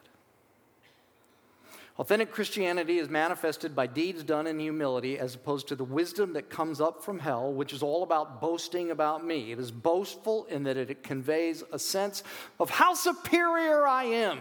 Authentic 2.00 2.32
Christianity 2.32 2.98
is 2.98 3.10
manifested 3.10 3.76
by 3.76 3.86
deeds 3.86 4.24
done 4.24 4.48
in 4.48 4.58
humility 4.58 5.20
as 5.20 5.36
opposed 5.36 5.68
to 5.68 5.76
the 5.76 5.84
wisdom 5.84 6.32
that 6.32 6.50
comes 6.50 6.80
up 6.80 7.04
from 7.04 7.20
hell, 7.20 7.52
which 7.52 7.74
is 7.74 7.84
all 7.84 8.04
about 8.04 8.40
boasting 8.40 8.90
about 8.90 9.26
me. 9.26 9.52
It 9.52 9.60
is 9.60 9.70
boastful 9.70 10.46
in 10.46 10.64
that 10.64 10.78
it 10.78 11.04
conveys 11.04 11.62
a 11.74 11.78
sense 11.78 12.24
of 12.58 12.70
how 12.70 12.94
superior 12.94 13.86
I 13.86 14.06
am 14.06 14.40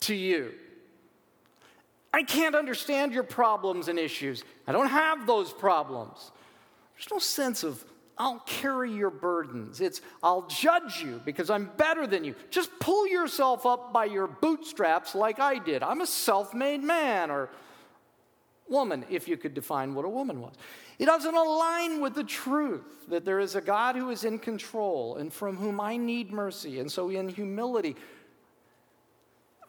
to 0.00 0.14
you. 0.14 0.52
I 2.12 2.22
can't 2.22 2.54
understand 2.54 3.14
your 3.14 3.22
problems 3.22 3.88
and 3.88 3.98
issues. 3.98 4.44
I 4.66 4.72
don't 4.72 4.88
have 4.88 5.26
those 5.26 5.54
problems. 5.54 6.32
There's 6.96 7.10
no 7.10 7.18
sense 7.18 7.64
of, 7.64 7.82
I'll 8.18 8.40
carry 8.40 8.92
your 8.92 9.10
burdens. 9.10 9.80
It's, 9.80 10.00
I'll 10.22 10.46
judge 10.48 11.02
you 11.02 11.20
because 11.24 11.50
I'm 11.50 11.70
better 11.76 12.06
than 12.06 12.24
you. 12.24 12.34
Just 12.50 12.70
pull 12.80 13.06
yourself 13.06 13.64
up 13.64 13.92
by 13.92 14.06
your 14.06 14.26
bootstraps 14.26 15.14
like 15.14 15.38
I 15.38 15.58
did. 15.58 15.82
I'm 15.82 16.00
a 16.00 16.06
self 16.06 16.52
made 16.52 16.82
man 16.82 17.30
or 17.30 17.48
woman, 18.68 19.04
if 19.08 19.28
you 19.28 19.36
could 19.36 19.54
define 19.54 19.94
what 19.94 20.04
a 20.04 20.08
woman 20.08 20.40
was. 20.40 20.54
It 20.98 21.06
doesn't 21.06 21.34
align 21.34 22.00
with 22.00 22.14
the 22.14 22.24
truth 22.24 23.08
that 23.08 23.24
there 23.24 23.38
is 23.38 23.54
a 23.54 23.60
God 23.60 23.94
who 23.94 24.10
is 24.10 24.24
in 24.24 24.38
control 24.38 25.16
and 25.16 25.32
from 25.32 25.56
whom 25.56 25.80
I 25.80 25.96
need 25.96 26.32
mercy. 26.32 26.80
And 26.80 26.90
so, 26.90 27.08
in 27.08 27.28
humility, 27.28 27.94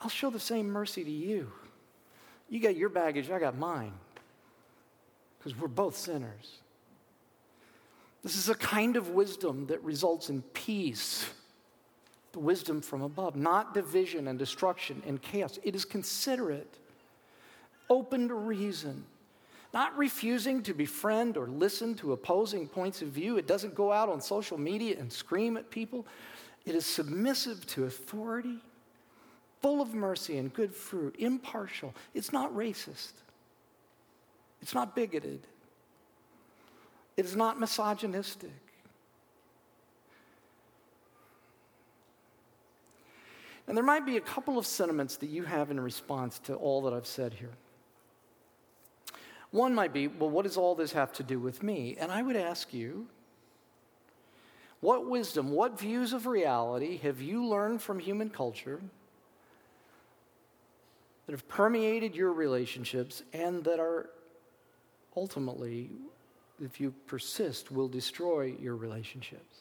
I'll 0.02 0.10
show 0.10 0.30
the 0.30 0.40
same 0.40 0.70
mercy 0.70 1.04
to 1.04 1.12
you. 1.12 1.52
You 2.50 2.60
got 2.60 2.76
your 2.76 2.90
baggage, 2.90 3.30
I 3.30 3.40
got 3.40 3.58
mine. 3.58 3.94
Because 5.38 5.58
we're 5.58 5.68
both 5.68 5.96
sinners. 5.96 6.58
This 8.24 8.36
is 8.36 8.50
a 8.50 8.56
kind 8.56 8.98
of 8.98 9.10
wisdom 9.10 9.68
that 9.68 9.84
results 9.84 10.30
in 10.30 10.42
peace, 10.54 11.30
the 12.34 12.40
wisdom 12.40 12.82
from 12.82 13.02
above, 13.02 13.36
not 13.36 13.74
division 13.74 14.28
and 14.28 14.38
destruction 14.38 15.02
and 15.08 15.22
chaos. 15.22 15.58
It 15.64 15.74
is 15.76 15.86
considerate, 15.86 16.78
open 17.90 18.28
to 18.28 18.36
reason, 18.36 19.06
not 19.74 19.98
refusing 19.98 20.64
to 20.64 20.74
befriend 20.74 21.38
or 21.38 21.48
listen 21.48 21.96
to 21.96 22.12
opposing 22.12 22.68
points 22.68 23.02
of 23.02 23.10
view. 23.10 23.38
It 23.38 23.48
doesn't 23.48 23.76
go 23.76 23.92
out 23.92 24.10
on 24.10 24.20
social 24.20 24.58
media 24.58 24.98
and 25.00 25.12
scream 25.12 25.56
at 25.58 25.70
people. 25.70 26.06
It 26.66 26.76
is 26.76 26.86
submissive 26.86 27.66
to 27.68 27.86
authority 27.86 28.60
full 29.62 29.82
of 29.82 29.94
mercy 29.94 30.38
and 30.38 30.54
good 30.54 30.74
fruit, 30.74 31.16
impartial. 31.20 31.94
It's 32.14 32.32
not 32.32 32.54
racist. 32.56 33.14
It's 34.62 34.74
not 34.74 34.96
bigoted. 34.96 35.42
It 37.20 37.26
is 37.26 37.36
not 37.36 37.60
misogynistic. 37.60 38.50
And 43.68 43.76
there 43.76 43.84
might 43.84 44.06
be 44.06 44.16
a 44.16 44.22
couple 44.22 44.58
of 44.58 44.66
sentiments 44.66 45.18
that 45.18 45.30
you 45.30 45.44
have 45.44 45.70
in 45.70 45.82
response 45.82 46.40
to 46.46 46.56
all 46.56 46.82
that 46.84 46.94
I've 46.94 47.06
said 47.06 47.34
here. 47.34 47.52
One 49.52 49.76
might 49.76 49.92
be, 49.92 50.08
well, 50.08 50.30
what 50.30 50.44
does 50.44 50.56
all 50.56 50.76
this 50.76 50.94
have 50.94 51.12
to 51.12 51.24
do 51.24 51.40
with 51.40 51.62
me? 51.62 51.98
And 52.00 52.10
I 52.10 52.22
would 52.22 52.38
ask 52.38 52.74
you, 52.74 53.08
what 54.80 55.10
wisdom, 55.10 55.52
what 55.52 55.78
views 55.78 56.14
of 56.14 56.26
reality 56.26 57.00
have 57.00 57.22
you 57.22 57.46
learned 57.46 57.82
from 57.82 58.00
human 58.00 58.30
culture 58.30 58.80
that 61.26 61.34
have 61.34 61.50
permeated 61.50 62.16
your 62.16 62.32
relationships 62.32 63.24
and 63.34 63.66
that 63.66 63.82
are 63.82 64.10
ultimately, 65.18 65.90
if 66.64 66.80
you 66.80 66.94
persist, 67.08 67.72
will 67.72 67.88
destroy 67.88 68.54
your 68.60 68.76
relationships. 68.76 69.58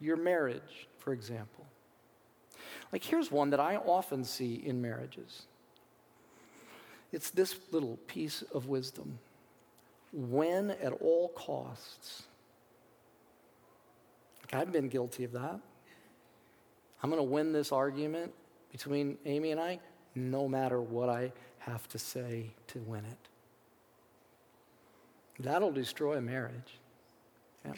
Your 0.00 0.16
marriage, 0.16 0.88
for 0.98 1.12
example. 1.12 1.64
Like, 2.92 3.04
here's 3.04 3.30
one 3.30 3.50
that 3.50 3.60
I 3.60 3.76
often 3.76 4.24
see 4.24 4.62
in 4.64 4.82
marriages 4.82 5.44
it's 7.12 7.30
this 7.30 7.54
little 7.70 7.98
piece 8.06 8.42
of 8.54 8.68
wisdom. 8.68 9.18
When 10.12 10.70
at 10.70 10.92
all 10.92 11.28
costs, 11.28 12.22
like 14.42 14.60
I've 14.60 14.72
been 14.72 14.88
guilty 14.88 15.24
of 15.24 15.32
that. 15.32 15.60
I'm 17.02 17.10
going 17.10 17.18
to 17.20 17.30
win 17.30 17.52
this 17.52 17.72
argument 17.72 18.32
between 18.70 19.18
Amy 19.26 19.50
and 19.50 19.60
I, 19.60 19.80
no 20.14 20.48
matter 20.48 20.80
what 20.80 21.08
I 21.08 21.32
have 21.58 21.86
to 21.88 21.98
say 21.98 22.52
to 22.68 22.78
win 22.80 23.04
it. 23.04 23.28
That'll 25.42 25.72
destroy 25.72 26.16
a 26.16 26.20
marriage. 26.20 26.78
Yeah. 27.64 27.72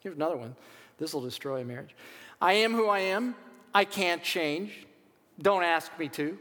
Here's 0.00 0.16
another 0.16 0.36
one. 0.36 0.54
This 0.98 1.14
will 1.14 1.22
destroy 1.22 1.60
a 1.60 1.64
marriage. 1.64 1.94
I 2.40 2.54
am 2.54 2.72
who 2.72 2.88
I 2.88 3.00
am. 3.00 3.34
I 3.74 3.84
can't 3.84 4.22
change. 4.22 4.86
Don't 5.40 5.62
ask 5.62 5.90
me 5.98 6.08
to. 6.10 6.38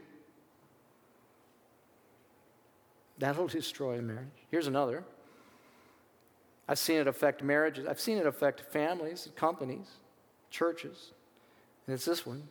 That'll 3.18 3.48
destroy 3.48 4.00
a 4.00 4.02
marriage. 4.02 4.28
Here's 4.52 4.68
another. 4.68 5.04
I've 6.68 6.80
seen 6.80 6.98
it 6.98 7.08
affect 7.08 7.44
marriages. 7.44 7.88
I've 7.88 8.00
seen 8.00 8.18
it 8.18 8.26
affect 8.26 8.62
families, 8.62 9.30
companies, 9.36 9.88
churches. 10.50 11.12
And 11.88 11.94
it's 11.94 12.06
this 12.06 12.26
one. 12.26 12.44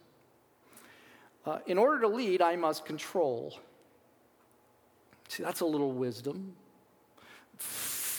Uh, 1.44 1.58
in 1.66 1.78
order 1.78 2.00
to 2.02 2.08
lead, 2.08 2.40
I 2.42 2.56
must 2.56 2.84
control. 2.84 3.58
See, 5.28 5.42
that's 5.42 5.60
a 5.60 5.66
little 5.66 5.92
wisdom 5.92 6.54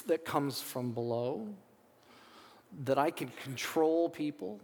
that 0.08 0.25
comes 0.25 0.62
from 0.62 0.91
below, 0.91 1.47
that 2.86 2.97
I 2.97 3.12
can 3.12 3.32
control 3.43 4.10
people. 4.10 4.60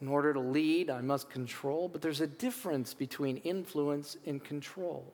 In 0.00 0.08
order 0.08 0.32
to 0.32 0.40
lead, 0.40 0.90
I 0.90 1.00
must 1.00 1.30
control, 1.30 1.88
but 1.88 2.02
there's 2.02 2.20
a 2.20 2.26
difference 2.26 2.94
between 2.94 3.38
influence 3.38 4.16
and 4.26 4.42
control. 4.42 5.04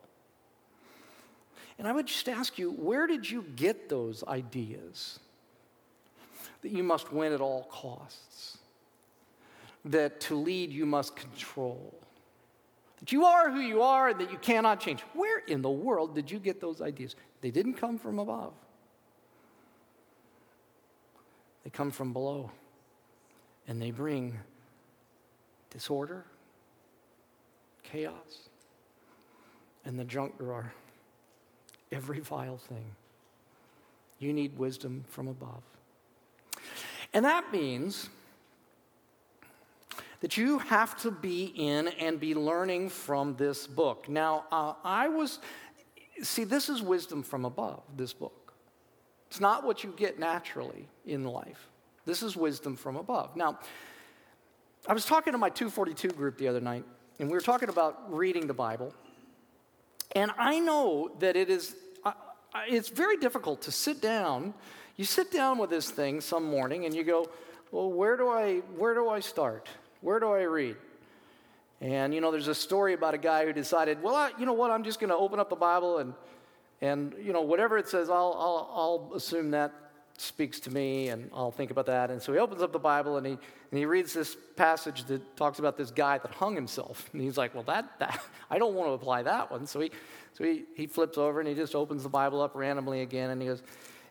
And 1.78 1.86
I 1.86 1.92
would 1.92 2.06
just 2.06 2.28
ask 2.28 2.58
you, 2.58 2.72
where 2.72 3.06
did 3.06 3.30
you 3.30 3.44
get 3.56 3.88
those 3.88 4.24
ideas 4.24 5.18
that 6.62 6.70
you 6.70 6.82
must 6.82 7.12
win 7.12 7.32
at 7.32 7.40
all 7.40 7.64
costs? 7.64 8.58
that 9.84 10.20
to 10.20 10.34
lead 10.34 10.72
you 10.72 10.86
must 10.86 11.16
control. 11.16 11.94
That 13.00 13.12
you 13.12 13.24
are 13.24 13.50
who 13.50 13.60
you 13.60 13.82
are 13.82 14.10
and 14.10 14.20
that 14.20 14.30
you 14.30 14.38
cannot 14.38 14.80
change. 14.80 15.00
Where 15.14 15.38
in 15.38 15.62
the 15.62 15.70
world 15.70 16.14
did 16.14 16.30
you 16.30 16.38
get 16.38 16.60
those 16.60 16.80
ideas? 16.80 17.16
They 17.40 17.50
didn't 17.50 17.74
come 17.74 17.98
from 17.98 18.18
above, 18.18 18.52
they 21.64 21.70
come 21.70 21.90
from 21.90 22.12
below. 22.12 22.50
And 23.68 23.80
they 23.80 23.92
bring 23.92 24.36
disorder, 25.70 26.24
chaos, 27.84 28.48
and 29.84 29.96
the 29.96 30.04
junk 30.04 30.38
drawer. 30.38 30.72
Every 31.92 32.18
vile 32.20 32.56
thing. 32.56 32.84
You 34.18 34.32
need 34.32 34.58
wisdom 34.58 35.04
from 35.08 35.28
above. 35.28 35.62
And 37.12 37.24
that 37.24 37.52
means 37.52 38.08
that 40.20 40.36
you 40.36 40.58
have 40.58 41.00
to 41.02 41.10
be 41.10 41.52
in 41.56 41.88
and 41.88 42.20
be 42.20 42.34
learning 42.34 42.90
from 42.90 43.36
this 43.36 43.66
book. 43.66 44.08
Now, 44.08 44.44
uh, 44.52 44.74
I 44.84 45.08
was, 45.08 45.38
see, 46.22 46.44
this 46.44 46.68
is 46.68 46.82
wisdom 46.82 47.22
from 47.22 47.44
above, 47.44 47.82
this 47.96 48.12
book. 48.12 48.52
It's 49.28 49.40
not 49.40 49.64
what 49.64 49.82
you 49.82 49.94
get 49.96 50.18
naturally 50.18 50.88
in 51.06 51.24
life. 51.24 51.68
This 52.04 52.22
is 52.22 52.36
wisdom 52.36 52.76
from 52.76 52.96
above. 52.96 53.36
Now, 53.36 53.58
I 54.86 54.92
was 54.92 55.04
talking 55.04 55.32
to 55.32 55.38
my 55.38 55.50
242 55.50 56.08
group 56.08 56.36
the 56.36 56.48
other 56.48 56.60
night, 56.60 56.84
and 57.18 57.28
we 57.28 57.34
were 57.34 57.40
talking 57.40 57.68
about 57.68 58.12
reading 58.12 58.46
the 58.46 58.54
Bible. 58.54 58.92
And 60.16 60.32
I 60.36 60.58
know 60.58 61.12
that 61.20 61.36
it 61.36 61.48
is, 61.48 61.76
uh, 62.04 62.12
it's 62.66 62.88
very 62.88 63.16
difficult 63.16 63.62
to 63.62 63.72
sit 63.72 64.00
down. 64.02 64.52
You 64.96 65.04
sit 65.04 65.30
down 65.30 65.58
with 65.58 65.70
this 65.70 65.90
thing 65.90 66.20
some 66.20 66.44
morning 66.44 66.84
and 66.84 66.94
you 66.94 67.04
go, 67.04 67.30
well, 67.70 67.90
where 67.90 68.16
do 68.16 68.28
I, 68.28 68.56
where 68.76 68.94
do 68.94 69.08
I 69.08 69.20
start? 69.20 69.68
Where 70.00 70.20
do 70.20 70.30
I 70.32 70.42
read? 70.42 70.76
And, 71.80 72.12
you 72.12 72.20
know, 72.20 72.30
there's 72.30 72.48
a 72.48 72.54
story 72.54 72.92
about 72.92 73.14
a 73.14 73.18
guy 73.18 73.46
who 73.46 73.52
decided, 73.52 74.02
well, 74.02 74.14
I, 74.14 74.32
you 74.38 74.44
know 74.44 74.52
what, 74.52 74.70
I'm 74.70 74.84
just 74.84 75.00
going 75.00 75.10
to 75.10 75.16
open 75.16 75.40
up 75.40 75.48
the 75.48 75.56
Bible 75.56 75.98
and, 75.98 76.12
and, 76.82 77.14
you 77.22 77.32
know, 77.32 77.40
whatever 77.40 77.78
it 77.78 77.88
says, 77.88 78.10
I'll, 78.10 78.36
I'll, 78.38 78.70
I'll 79.10 79.16
assume 79.16 79.50
that 79.52 79.72
speaks 80.18 80.60
to 80.60 80.70
me 80.70 81.08
and 81.08 81.30
I'll 81.32 81.50
think 81.50 81.70
about 81.70 81.86
that. 81.86 82.10
And 82.10 82.20
so 82.20 82.32
he 82.34 82.38
opens 82.38 82.60
up 82.60 82.72
the 82.72 82.78
Bible 82.78 83.16
and 83.16 83.26
he, 83.26 83.32
and 83.32 83.78
he 83.78 83.86
reads 83.86 84.12
this 84.12 84.36
passage 84.56 85.04
that 85.04 85.36
talks 85.36 85.58
about 85.58 85.78
this 85.78 85.90
guy 85.90 86.18
that 86.18 86.30
hung 86.32 86.54
himself. 86.54 87.08
And 87.12 87.22
he's 87.22 87.38
like, 87.38 87.54
well, 87.54 87.64
that, 87.64 87.98
that 87.98 88.22
I 88.50 88.58
don't 88.58 88.74
want 88.74 88.88
to 88.90 88.92
apply 88.92 89.22
that 89.22 89.50
one. 89.50 89.66
So 89.66 89.80
he, 89.80 89.90
so 90.34 90.44
he, 90.44 90.64
he 90.76 90.86
flips 90.86 91.16
over 91.16 91.40
and 91.40 91.48
he 91.48 91.54
just 91.54 91.74
opens 91.74 92.02
the 92.02 92.10
Bible 92.10 92.42
up 92.42 92.54
randomly 92.54 93.00
again 93.00 93.30
and 93.30 93.40
he 93.40 93.48
goes, 93.48 93.62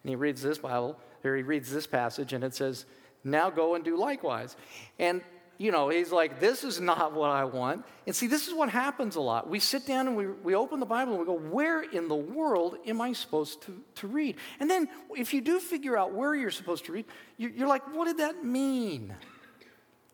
and 0.03 0.09
he 0.09 0.15
reads 0.15 0.41
this 0.41 0.57
Bible, 0.57 0.97
or 1.23 1.35
he 1.35 1.43
reads 1.43 1.71
this 1.71 1.85
passage 1.85 2.33
and 2.33 2.43
it 2.43 2.55
says, 2.55 2.85
now 3.23 3.51
go 3.51 3.75
and 3.75 3.83
do 3.83 3.95
likewise. 3.95 4.55
And 4.97 5.21
you 5.59 5.73
know, 5.73 5.89
he's 5.89 6.09
like, 6.09 6.39
this 6.39 6.63
is 6.63 6.79
not 6.79 7.13
what 7.13 7.29
I 7.29 7.43
want. 7.43 7.85
And 8.07 8.15
see, 8.15 8.27
this 8.27 8.47
is 8.47 8.53
what 8.53 8.69
happens 8.69 9.17
a 9.17 9.21
lot. 9.21 9.49
We 9.49 9.59
sit 9.59 9.85
down 9.85 10.07
and 10.07 10.15
we, 10.15 10.27
we 10.27 10.55
open 10.55 10.79
the 10.79 10.85
Bible 10.85 11.11
and 11.11 11.19
we 11.19 11.25
go, 11.25 11.37
where 11.37 11.81
in 11.81 12.07
the 12.07 12.15
world 12.15 12.77
am 12.87 13.01
I 13.01 13.11
supposed 13.11 13.61
to, 13.63 13.77
to 13.95 14.07
read? 14.07 14.37
And 14.61 14.69
then 14.69 14.87
if 15.17 15.33
you 15.33 15.41
do 15.41 15.59
figure 15.59 15.97
out 15.97 16.13
where 16.13 16.33
you're 16.33 16.49
supposed 16.49 16.85
to 16.85 16.93
read, 16.93 17.05
you, 17.35 17.49
you're 17.49 17.67
like, 17.67 17.93
what 17.93 18.05
did 18.05 18.19
that 18.19 18.45
mean? 18.45 19.13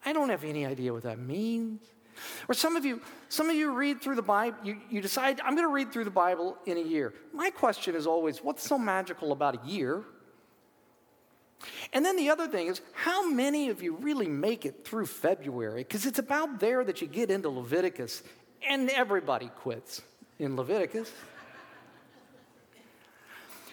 I 0.04 0.14
don't 0.14 0.30
have 0.30 0.44
any 0.44 0.66
idea 0.66 0.92
what 0.92 1.04
that 1.04 1.20
means. 1.20 1.80
Or 2.48 2.56
some 2.56 2.76
of 2.76 2.84
you, 2.84 3.00
some 3.30 3.48
of 3.48 3.56
you 3.56 3.72
read 3.72 4.02
through 4.02 4.16
the 4.16 4.24
Bible, 4.24 4.58
you, 4.64 4.78
you 4.90 5.00
decide, 5.00 5.40
I'm 5.42 5.56
going 5.56 5.68
to 5.68 5.74
read 5.74 5.94
through 5.94 6.06
the 6.06 6.10
Bible 6.10 6.58
in 6.66 6.78
a 6.78 6.82
year. 6.82 7.14
My 7.34 7.52
question 7.52 7.94
is 7.94 8.08
always, 8.08 8.40
what's 8.40 8.68
so 8.68 8.80
magical 8.80 9.32
about 9.32 9.64
a 9.64 9.68
year? 9.68 10.06
And 11.94 12.06
then 12.06 12.16
the 12.18 12.30
other 12.30 12.48
thing 12.48 12.68
is, 12.68 12.82
how 12.94 13.30
many 13.30 13.70
of 13.70 13.82
you 13.82 13.96
really 13.96 14.28
make 14.28 14.66
it 14.66 14.86
through 14.86 15.06
February? 15.06 15.84
Because 15.84 16.06
it's 16.06 16.20
about 16.20 16.60
there 16.60 16.84
that 16.84 17.02
you 17.02 17.08
get 17.08 17.32
into 17.32 17.50
Leviticus, 17.50 18.24
and 18.68 18.90
everybody 18.90 19.50
quits 19.60 20.02
in 20.40 20.56
Leviticus. 20.56 21.12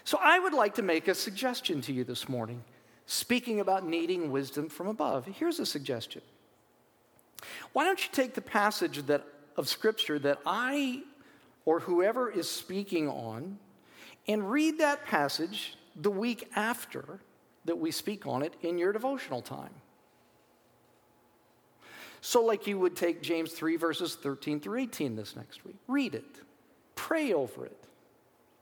so 0.04 0.18
I 0.22 0.38
would 0.38 0.54
like 0.54 0.76
to 0.76 0.82
make 0.82 1.08
a 1.08 1.14
suggestion 1.14 1.80
to 1.82 1.92
you 1.92 2.04
this 2.04 2.28
morning, 2.28 2.62
speaking 3.06 3.60
about 3.60 3.86
needing 3.86 4.30
wisdom 4.30 4.68
from 4.68 4.86
above. 4.86 5.26
Here's 5.26 5.58
a 5.58 5.66
suggestion. 5.66 6.22
Why 7.72 7.84
don't 7.84 8.02
you 8.02 8.10
take 8.12 8.34
the 8.34 8.40
passage 8.40 9.04
that, 9.06 9.24
of 9.56 9.68
Scripture 9.68 10.18
that 10.20 10.38
I 10.46 11.02
or 11.64 11.80
whoever 11.80 12.30
is 12.30 12.48
speaking 12.48 13.08
on 13.08 13.58
and 14.28 14.50
read 14.50 14.78
that 14.78 15.04
passage 15.04 15.74
the 15.96 16.10
week 16.10 16.48
after? 16.54 17.20
That 17.64 17.78
we 17.78 17.90
speak 17.90 18.26
on 18.26 18.42
it 18.42 18.54
in 18.62 18.78
your 18.78 18.92
devotional 18.92 19.42
time. 19.42 19.72
So, 22.20 22.44
like 22.44 22.66
you 22.66 22.78
would 22.78 22.94
take 22.94 23.20
James 23.20 23.52
3, 23.52 23.76
verses 23.76 24.14
13 24.14 24.60
through 24.60 24.80
18 24.80 25.16
this 25.16 25.34
next 25.34 25.64
week, 25.64 25.76
read 25.88 26.14
it, 26.14 26.40
pray 26.94 27.32
over 27.32 27.66
it, 27.66 27.84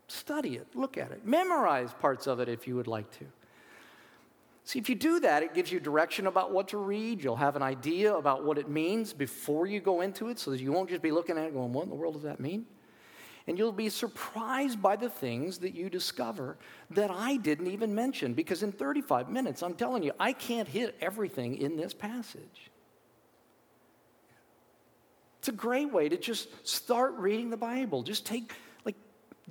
study 0.09 0.57
it, 0.57 0.66
look 0.74 0.96
at 0.96 1.12
it, 1.12 1.26
memorize 1.26 1.92
parts 2.01 2.26
of 2.26 2.40
it 2.40 2.48
if 2.48 2.66
you 2.66 2.74
would 2.76 2.86
like 2.86 3.11
to. 3.18 3.26
See, 4.64 4.78
if 4.78 4.88
you 4.88 4.94
do 4.94 5.20
that, 5.20 5.42
it 5.42 5.53
gives 5.53 5.72
you 5.72 5.80
direction 5.80 6.26
about 6.26 6.53
what 6.53 6.68
to 6.68 6.78
read. 6.78 7.24
You'll 7.24 7.36
have 7.36 7.57
an 7.57 7.62
idea 7.62 8.14
about 8.14 8.44
what 8.44 8.57
it 8.57 8.68
means 8.68 9.12
before 9.12 9.66
you 9.66 9.80
go 9.80 10.01
into 10.01 10.28
it 10.28 10.38
so 10.38 10.51
that 10.53 10.61
you 10.61 10.72
won't 10.72 10.88
just 10.88 11.03
be 11.03 11.11
looking 11.11 11.36
at 11.36 11.44
it 11.44 11.55
going, 11.55 11.72
What 11.72 11.84
in 11.84 11.90
the 11.90 11.96
world 11.96 12.14
does 12.14 12.22
that 12.22 12.40
mean? 12.40 12.66
And 13.47 13.59
you'll 13.59 13.72
be 13.72 13.88
surprised 13.88 14.80
by 14.80 14.97
the 14.97 15.09
things 15.09 15.59
that 15.59 15.74
you 15.74 15.88
discover 15.88 16.57
that 16.91 17.11
I 17.11 17.36
didn't 17.36 17.68
even 17.68 17.95
mention. 17.95 18.34
Because 18.34 18.62
in 18.62 18.72
35 18.72 19.28
minutes, 19.28 19.62
I'm 19.62 19.74
telling 19.74 20.03
you, 20.03 20.12
I 20.20 20.32
can't 20.32 20.68
hit 20.68 20.97
everything 21.01 21.57
in 21.57 21.76
this 21.76 21.95
passage. 21.95 22.70
It's 25.41 25.49
a 25.49 25.53
great 25.53 25.91
way 25.91 26.09
to 26.09 26.18
just 26.18 26.49
start 26.68 27.14
reading 27.14 27.49
the 27.49 27.57
Bible. 27.57 28.03
Just 28.03 28.26
take, 28.26 28.53
like, 28.84 28.97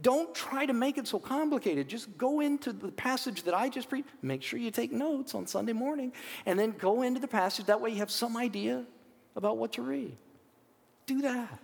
don't 0.03 0.35
try 0.35 0.67
to 0.67 0.73
make 0.73 0.99
it 0.99 1.07
so 1.07 1.17
complicated. 1.17 1.87
Just 1.87 2.15
go 2.15 2.41
into 2.41 2.71
the 2.71 2.91
passage 2.91 3.41
that 3.43 3.55
I 3.55 3.69
just 3.69 3.91
read. 3.91 4.05
Make 4.21 4.43
sure 4.43 4.59
you 4.59 4.69
take 4.69 4.91
notes 4.91 5.33
on 5.33 5.47
Sunday 5.47 5.73
morning, 5.73 6.13
and 6.45 6.59
then 6.59 6.75
go 6.77 7.01
into 7.01 7.19
the 7.19 7.27
passage. 7.27 7.65
That 7.65 7.81
way, 7.81 7.89
you 7.89 7.97
have 7.97 8.11
some 8.11 8.37
idea 8.37 8.85
about 9.35 9.57
what 9.57 9.73
to 9.73 9.81
read. 9.81 10.15
Do 11.07 11.23
that. 11.23 11.59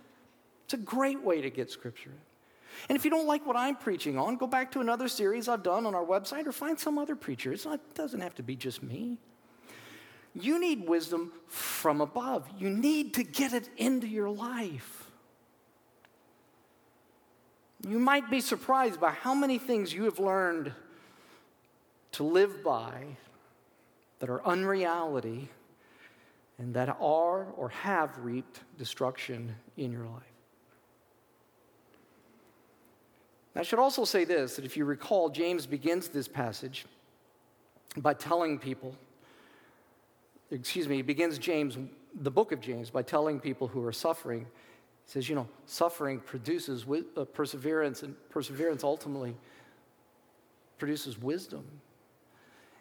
It's 0.66 0.74
a 0.74 0.78
great 0.78 1.22
way 1.22 1.40
to 1.42 1.48
get 1.48 1.70
scripture. 1.70 2.10
And 2.88 2.96
if 2.96 3.04
you 3.04 3.10
don't 3.10 3.28
like 3.28 3.46
what 3.46 3.54
I'm 3.54 3.76
preaching 3.76 4.18
on, 4.18 4.36
go 4.36 4.48
back 4.48 4.72
to 4.72 4.80
another 4.80 5.06
series 5.06 5.46
I've 5.48 5.62
done 5.62 5.86
on 5.86 5.94
our 5.94 6.04
website 6.04 6.44
or 6.44 6.50
find 6.50 6.76
some 6.76 6.98
other 6.98 7.14
preacher. 7.14 7.54
Not, 7.64 7.74
it 7.74 7.94
doesn't 7.94 8.20
have 8.20 8.34
to 8.34 8.42
be 8.42 8.56
just 8.56 8.82
me. 8.82 9.18
You 10.34 10.58
need 10.58 10.88
wisdom 10.88 11.30
from 11.46 12.00
above. 12.00 12.48
You 12.58 12.68
need 12.68 13.14
to 13.14 13.22
get 13.22 13.52
it 13.52 13.68
into 13.76 14.08
your 14.08 14.28
life. 14.28 15.08
You 17.86 18.00
might 18.00 18.28
be 18.28 18.40
surprised 18.40 19.00
by 19.00 19.12
how 19.12 19.36
many 19.36 19.58
things 19.58 19.94
you 19.94 20.02
have 20.04 20.18
learned 20.18 20.72
to 22.12 22.24
live 22.24 22.64
by 22.64 23.04
that 24.18 24.28
are 24.28 24.44
unreality 24.44 25.48
and 26.58 26.74
that 26.74 26.88
are 26.88 27.44
or 27.56 27.68
have 27.68 28.18
reaped 28.18 28.58
destruction 28.76 29.54
in 29.76 29.92
your 29.92 30.06
life. 30.06 30.35
I 33.58 33.62
should 33.62 33.78
also 33.78 34.04
say 34.04 34.24
this 34.24 34.56
that 34.56 34.64
if 34.64 34.76
you 34.76 34.84
recall, 34.84 35.28
James 35.28 35.66
begins 35.66 36.08
this 36.08 36.28
passage 36.28 36.84
by 37.96 38.14
telling 38.14 38.58
people, 38.58 38.94
excuse 40.50 40.88
me, 40.88 40.96
he 40.96 41.02
begins 41.02 41.38
James, 41.38 41.78
the 42.20 42.30
book 42.30 42.52
of 42.52 42.60
James, 42.60 42.90
by 42.90 43.02
telling 43.02 43.40
people 43.40 43.68
who 43.68 43.84
are 43.84 43.92
suffering. 43.92 44.40
He 44.40 45.12
says, 45.12 45.28
you 45.28 45.34
know, 45.34 45.48
suffering 45.66 46.20
produces 46.20 46.84
uh, 46.88 47.24
perseverance, 47.24 48.02
and 48.02 48.14
perseverance 48.28 48.84
ultimately 48.84 49.36
produces 50.78 51.18
wisdom. 51.18 51.64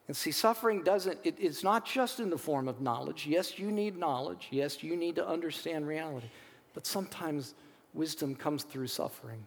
And 0.07 0.15
see, 0.15 0.31
suffering 0.31 0.83
doesn't, 0.83 1.17
it, 1.23 1.35
it's 1.39 1.63
not 1.63 1.85
just 1.85 2.19
in 2.19 2.29
the 2.29 2.37
form 2.37 2.67
of 2.67 2.81
knowledge. 2.81 3.25
Yes, 3.25 3.57
you 3.57 3.71
need 3.71 3.97
knowledge. 3.97 4.47
Yes, 4.51 4.83
you 4.83 4.95
need 4.95 5.15
to 5.15 5.27
understand 5.27 5.87
reality. 5.87 6.27
But 6.73 6.85
sometimes 6.85 7.55
wisdom 7.93 8.35
comes 8.35 8.63
through 8.63 8.87
suffering. 8.87 9.45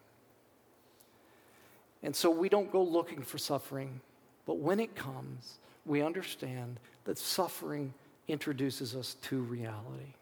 And 2.03 2.15
so 2.15 2.31
we 2.31 2.49
don't 2.49 2.71
go 2.71 2.83
looking 2.83 3.23
for 3.23 3.39
suffering, 3.39 4.01
but 4.47 4.59
when 4.59 4.81
it 4.81 4.95
comes, 4.95 5.59
we 5.85 6.03
understand 6.03 6.79
that 7.05 7.19
suffering 7.19 7.93
introduces 8.29 8.95
us 8.95 9.17
to 9.23 9.41
reality. 9.41 10.15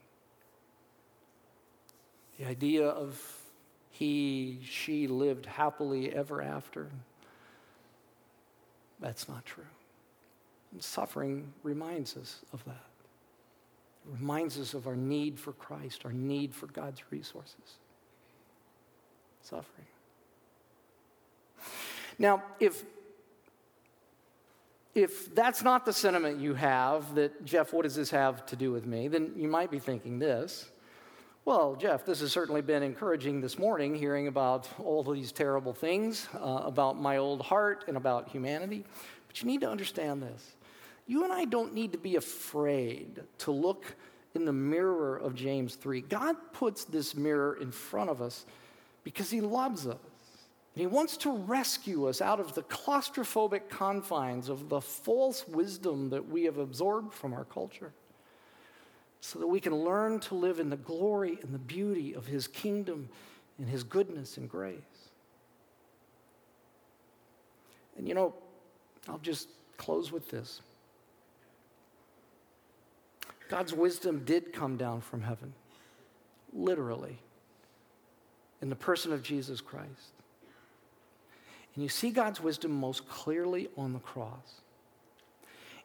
The 2.38 2.46
idea 2.46 2.86
of 2.88 3.20
he, 3.90 4.60
she 4.62 5.06
lived 5.06 5.46
happily 5.46 6.12
ever 6.12 6.42
after, 6.42 6.90
that's 9.00 9.28
not 9.28 9.44
true. 9.44 9.64
And 10.72 10.82
suffering 10.82 11.52
reminds 11.62 12.16
us 12.16 12.40
of 12.52 12.64
that. 12.64 12.72
It 14.06 14.20
reminds 14.20 14.58
us 14.58 14.74
of 14.74 14.86
our 14.86 14.96
need 14.96 15.38
for 15.38 15.52
Christ, 15.52 16.02
our 16.04 16.12
need 16.12 16.54
for 16.54 16.66
God's 16.66 17.02
resources. 17.10 17.78
Suffering. 19.42 19.86
Now, 22.18 22.42
if 22.60 22.84
if 24.96 25.34
that's 25.34 25.62
not 25.62 25.84
the 25.84 25.92
sentiment 25.92 26.40
you 26.40 26.54
have, 26.54 27.14
that, 27.16 27.44
Jeff, 27.44 27.74
what 27.74 27.82
does 27.82 27.94
this 27.94 28.08
have 28.10 28.46
to 28.46 28.56
do 28.56 28.72
with 28.72 28.86
me? 28.86 29.08
Then 29.08 29.34
you 29.36 29.46
might 29.46 29.70
be 29.70 29.78
thinking 29.78 30.18
this. 30.18 30.70
Well, 31.44 31.76
Jeff, 31.76 32.06
this 32.06 32.20
has 32.20 32.32
certainly 32.32 32.62
been 32.62 32.82
encouraging 32.82 33.42
this 33.42 33.58
morning, 33.58 33.94
hearing 33.94 34.26
about 34.26 34.66
all 34.82 35.04
these 35.04 35.32
terrible 35.32 35.74
things 35.74 36.26
uh, 36.34 36.62
about 36.64 36.98
my 36.98 37.18
old 37.18 37.42
heart 37.42 37.84
and 37.88 37.98
about 37.98 38.30
humanity. 38.30 38.86
But 39.26 39.42
you 39.42 39.48
need 39.48 39.60
to 39.60 39.70
understand 39.70 40.22
this. 40.22 40.56
You 41.06 41.24
and 41.24 41.32
I 41.32 41.44
don't 41.44 41.74
need 41.74 41.92
to 41.92 41.98
be 41.98 42.16
afraid 42.16 43.20
to 43.38 43.50
look 43.50 43.94
in 44.34 44.46
the 44.46 44.52
mirror 44.52 45.18
of 45.18 45.34
James 45.34 45.74
3. 45.74 46.00
God 46.00 46.36
puts 46.52 46.84
this 46.84 47.14
mirror 47.14 47.58
in 47.60 47.70
front 47.70 48.08
of 48.08 48.22
us 48.22 48.46
because 49.04 49.30
He 49.30 49.42
loves 49.42 49.86
us. 49.86 49.98
And 50.76 50.82
he 50.82 50.86
wants 50.86 51.16
to 51.18 51.32
rescue 51.32 52.06
us 52.06 52.20
out 52.20 52.38
of 52.38 52.54
the 52.54 52.62
claustrophobic 52.64 53.70
confines 53.70 54.50
of 54.50 54.68
the 54.68 54.82
false 54.82 55.48
wisdom 55.48 56.10
that 56.10 56.28
we 56.28 56.44
have 56.44 56.58
absorbed 56.58 57.14
from 57.14 57.32
our 57.32 57.46
culture 57.46 57.92
so 59.22 59.38
that 59.38 59.46
we 59.46 59.58
can 59.58 59.74
learn 59.74 60.20
to 60.20 60.34
live 60.34 60.60
in 60.60 60.68
the 60.68 60.76
glory 60.76 61.38
and 61.42 61.54
the 61.54 61.58
beauty 61.58 62.14
of 62.14 62.26
his 62.26 62.46
kingdom 62.46 63.08
and 63.56 63.70
his 63.70 63.84
goodness 63.84 64.36
and 64.36 64.50
grace. 64.50 64.76
And 67.96 68.06
you 68.06 68.12
know, 68.12 68.34
I'll 69.08 69.16
just 69.16 69.48
close 69.78 70.12
with 70.12 70.30
this. 70.30 70.60
God's 73.48 73.72
wisdom 73.72 74.26
did 74.26 74.52
come 74.52 74.76
down 74.76 75.00
from 75.00 75.22
heaven, 75.22 75.54
literally, 76.52 77.16
in 78.60 78.68
the 78.68 78.76
person 78.76 79.10
of 79.14 79.22
Jesus 79.22 79.62
Christ. 79.62 80.15
And 81.76 81.82
you 81.82 81.88
see 81.90 82.10
God's 82.10 82.40
wisdom 82.40 82.72
most 82.72 83.06
clearly 83.06 83.68
on 83.76 83.92
the 83.92 83.98
cross. 83.98 84.62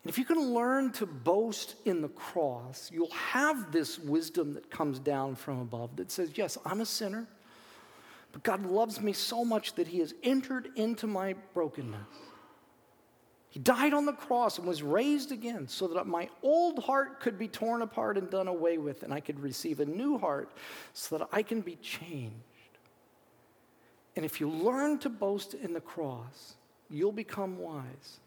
And 0.04 0.10
if 0.10 0.18
you 0.18 0.26
can 0.26 0.40
learn 0.54 0.92
to 0.94 1.06
boast 1.06 1.76
in 1.86 2.02
the 2.02 2.10
cross, 2.10 2.90
you'll 2.92 3.12
have 3.12 3.72
this 3.72 4.00
wisdom 4.00 4.54
that 4.54 4.72
comes 4.72 4.98
down 4.98 5.36
from 5.36 5.60
above 5.60 5.98
that 5.98 6.10
says, 6.10 6.32
Yes, 6.34 6.58
I'm 6.66 6.82
a 6.82 6.86
sinner, 6.86 7.28
but 8.32 8.42
God 8.42 8.66
loves 8.66 9.02
me 9.02 9.14
so 9.14 9.46
much 9.46 9.76
that 9.76 9.88
He 9.88 10.00
has 10.00 10.14
entered 10.24 10.70
into 10.76 11.06
my 11.06 11.36
brokenness. 11.54 12.00
He 13.50 13.60
died 13.60 13.94
on 13.94 14.06
the 14.06 14.14
cross 14.14 14.58
and 14.58 14.66
was 14.66 14.82
raised 14.82 15.34
again 15.34 15.68
so 15.68 15.86
that 15.90 16.08
my 16.08 16.30
old 16.42 16.80
heart 16.80 17.20
could 17.20 17.38
be 17.38 17.50
torn 17.50 17.82
apart 17.82 18.18
and 18.18 18.30
done 18.30 18.48
away 18.48 18.78
with, 18.78 19.04
and 19.04 19.14
I 19.14 19.20
could 19.20 19.42
receive 19.42 19.82
a 19.82 19.86
new 19.86 20.18
heart 20.18 20.54
so 20.94 21.18
that 21.18 21.28
I 21.34 21.44
can 21.44 21.60
be 21.60 21.76
changed. 21.76 22.38
And 24.16 24.26
if 24.26 24.40
you 24.40 24.50
learn 24.50 25.00
to 25.00 25.10
boast 25.10 25.54
in 25.54 25.74
the 25.74 25.82
cross, 25.82 26.56
you'll 26.90 27.12
become 27.12 27.58
wise. 27.58 28.20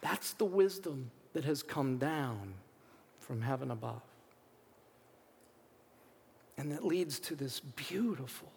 That's 0.00 0.32
the 0.34 0.44
wisdom 0.44 1.10
that 1.32 1.44
has 1.44 1.62
come 1.62 1.98
down 1.98 2.54
from 3.20 3.40
heaven 3.40 3.70
above. 3.70 4.02
And 6.56 6.72
that 6.72 6.84
leads 6.84 7.20
to 7.20 7.36
this 7.36 7.60
beautiful, 7.60 8.50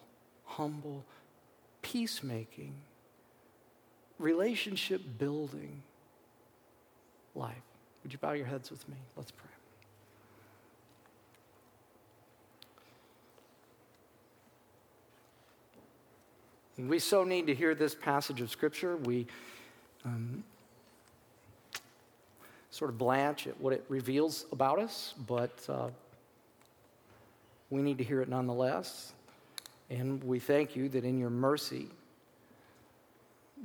humble, 0.46 1.06
peacemaking, 1.82 2.74
relationship 4.18 5.02
building 5.18 5.84
life. 7.36 7.56
Would 8.04 8.12
you 8.12 8.20
bow 8.20 8.32
your 8.32 8.48
heads 8.48 8.72
with 8.72 8.88
me? 8.90 8.96
Let's 9.16 9.32
pray. 9.32 9.61
We 16.88 17.00
so 17.00 17.24
need 17.24 17.48
to 17.48 17.56
hear 17.56 17.76
this 17.76 17.94
passage 17.94 18.42
of 18.42 18.50
Scripture. 18.50 18.98
We 18.98 19.28
um, 20.06 20.44
sort 22.72 22.90
of 22.90 22.98
blanch 22.98 23.48
at 23.48 23.60
what 23.60 23.74
it 23.74 23.84
reveals 23.90 24.46
about 24.52 24.80
us, 24.80 25.14
but 25.28 25.52
uh, 25.70 25.90
we 27.70 27.82
need 27.82 27.98
to 27.98 28.04
hear 28.04 28.22
it 28.22 28.30
nonetheless. 28.30 29.14
And 29.90 30.24
we 30.24 30.40
thank 30.40 30.76
you 30.76 30.88
that 30.90 31.04
in 31.04 31.20
your 31.20 31.30
mercy, 31.30 31.88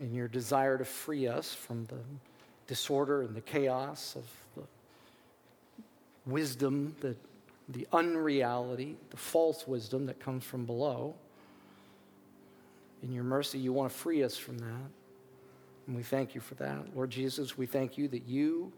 in 0.01 0.13
your 0.13 0.29
desire 0.29 0.77
to 0.77 0.85
free 0.85 1.29
us 1.29 1.55
from 1.55 1.85
the 1.87 1.99
disorder 2.67 3.23
and 3.23 3.35
the 3.35 3.41
chaos 3.41 4.17
of 4.17 4.25
the 4.57 4.63
wisdom, 6.31 6.97
the, 7.01 7.15
the 7.69 7.87
unreality, 7.93 8.97
the 9.11 9.17
false 9.17 9.67
wisdom 9.69 10.07
that 10.07 10.19
comes 10.19 10.45
from 10.45 10.67
below, 10.67 11.15
in 13.03 13.13
your 13.13 13.25
mercy, 13.25 13.59
you 13.59 13.73
want 13.73 13.91
to 13.91 13.97
free 13.97 14.23
us 14.23 14.37
from 14.37 14.59
that. 14.59 14.91
And 15.87 15.97
we 15.97 16.03
thank 16.03 16.35
you 16.35 16.41
for 16.41 16.55
that. 16.57 16.95
Lord 16.95 17.11
Jesus, 17.11 17.57
we 17.57 17.67
thank 17.67 17.97
you 17.97 18.09
that 18.09 18.27
you 18.27 18.73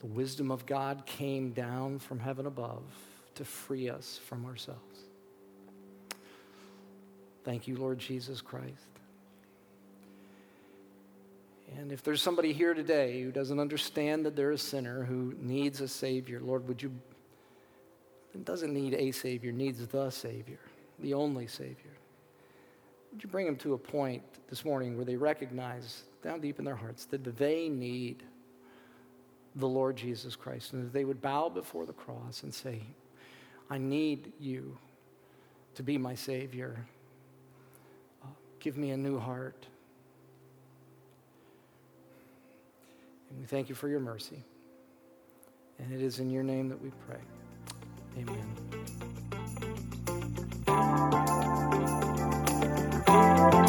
the 0.00 0.06
wisdom 0.06 0.50
of 0.50 0.64
God 0.66 1.04
came 1.04 1.50
down 1.50 1.98
from 1.98 2.18
heaven 2.18 2.46
above 2.46 2.82
to 3.34 3.44
free 3.44 3.88
us 3.88 4.18
from 4.24 4.46
ourselves. 4.46 4.80
Thank 7.44 7.68
you, 7.68 7.76
Lord 7.76 7.98
Jesus 7.98 8.40
Christ. 8.40 8.86
And 11.78 11.92
if 11.92 12.02
there's 12.02 12.20
somebody 12.20 12.52
here 12.52 12.74
today 12.74 13.22
who 13.22 13.30
doesn't 13.30 13.60
understand 13.60 14.24
that 14.26 14.34
they're 14.34 14.50
a 14.52 14.58
sinner, 14.58 15.04
who 15.04 15.34
needs 15.40 15.80
a 15.80 15.88
Savior, 15.88 16.40
Lord, 16.40 16.66
would 16.66 16.82
you, 16.82 16.92
doesn't 18.44 18.72
need 18.72 18.94
a 18.94 19.12
Savior, 19.12 19.52
needs 19.52 19.86
the 19.86 20.10
Savior, 20.10 20.58
the 20.98 21.14
only 21.14 21.46
Savior. 21.46 21.92
Would 23.12 23.22
you 23.22 23.28
bring 23.28 23.46
them 23.46 23.56
to 23.56 23.74
a 23.74 23.78
point 23.78 24.22
this 24.48 24.64
morning 24.64 24.96
where 24.96 25.04
they 25.04 25.16
recognize 25.16 26.04
down 26.22 26.40
deep 26.40 26.58
in 26.58 26.64
their 26.64 26.76
hearts 26.76 27.06
that 27.06 27.36
they 27.36 27.68
need 27.68 28.22
the 29.56 29.66
Lord 29.66 29.96
Jesus 29.96 30.36
Christ, 30.36 30.72
and 30.72 30.84
that 30.84 30.92
they 30.92 31.04
would 31.04 31.20
bow 31.20 31.48
before 31.48 31.84
the 31.84 31.92
cross 31.92 32.44
and 32.44 32.54
say, 32.54 32.82
I 33.68 33.78
need 33.78 34.32
you 34.38 34.78
to 35.74 35.82
be 35.82 35.98
my 35.98 36.14
Savior. 36.14 36.86
Uh, 38.22 38.28
give 38.60 38.76
me 38.76 38.90
a 38.90 38.96
new 38.96 39.18
heart. 39.18 39.66
And 43.30 43.40
we 43.40 43.46
thank 43.46 43.68
you 43.68 43.74
for 43.74 43.88
your 43.88 43.98
mercy. 44.00 44.44
And 45.78 45.92
it 45.92 46.00
is 46.00 46.20
in 46.20 46.30
your 46.30 46.42
name 46.42 46.68
that 46.68 46.80
we 46.80 46.92
pray. 47.06 47.18
Amen 50.66 51.49
thank 53.20 53.54
you 53.54 53.59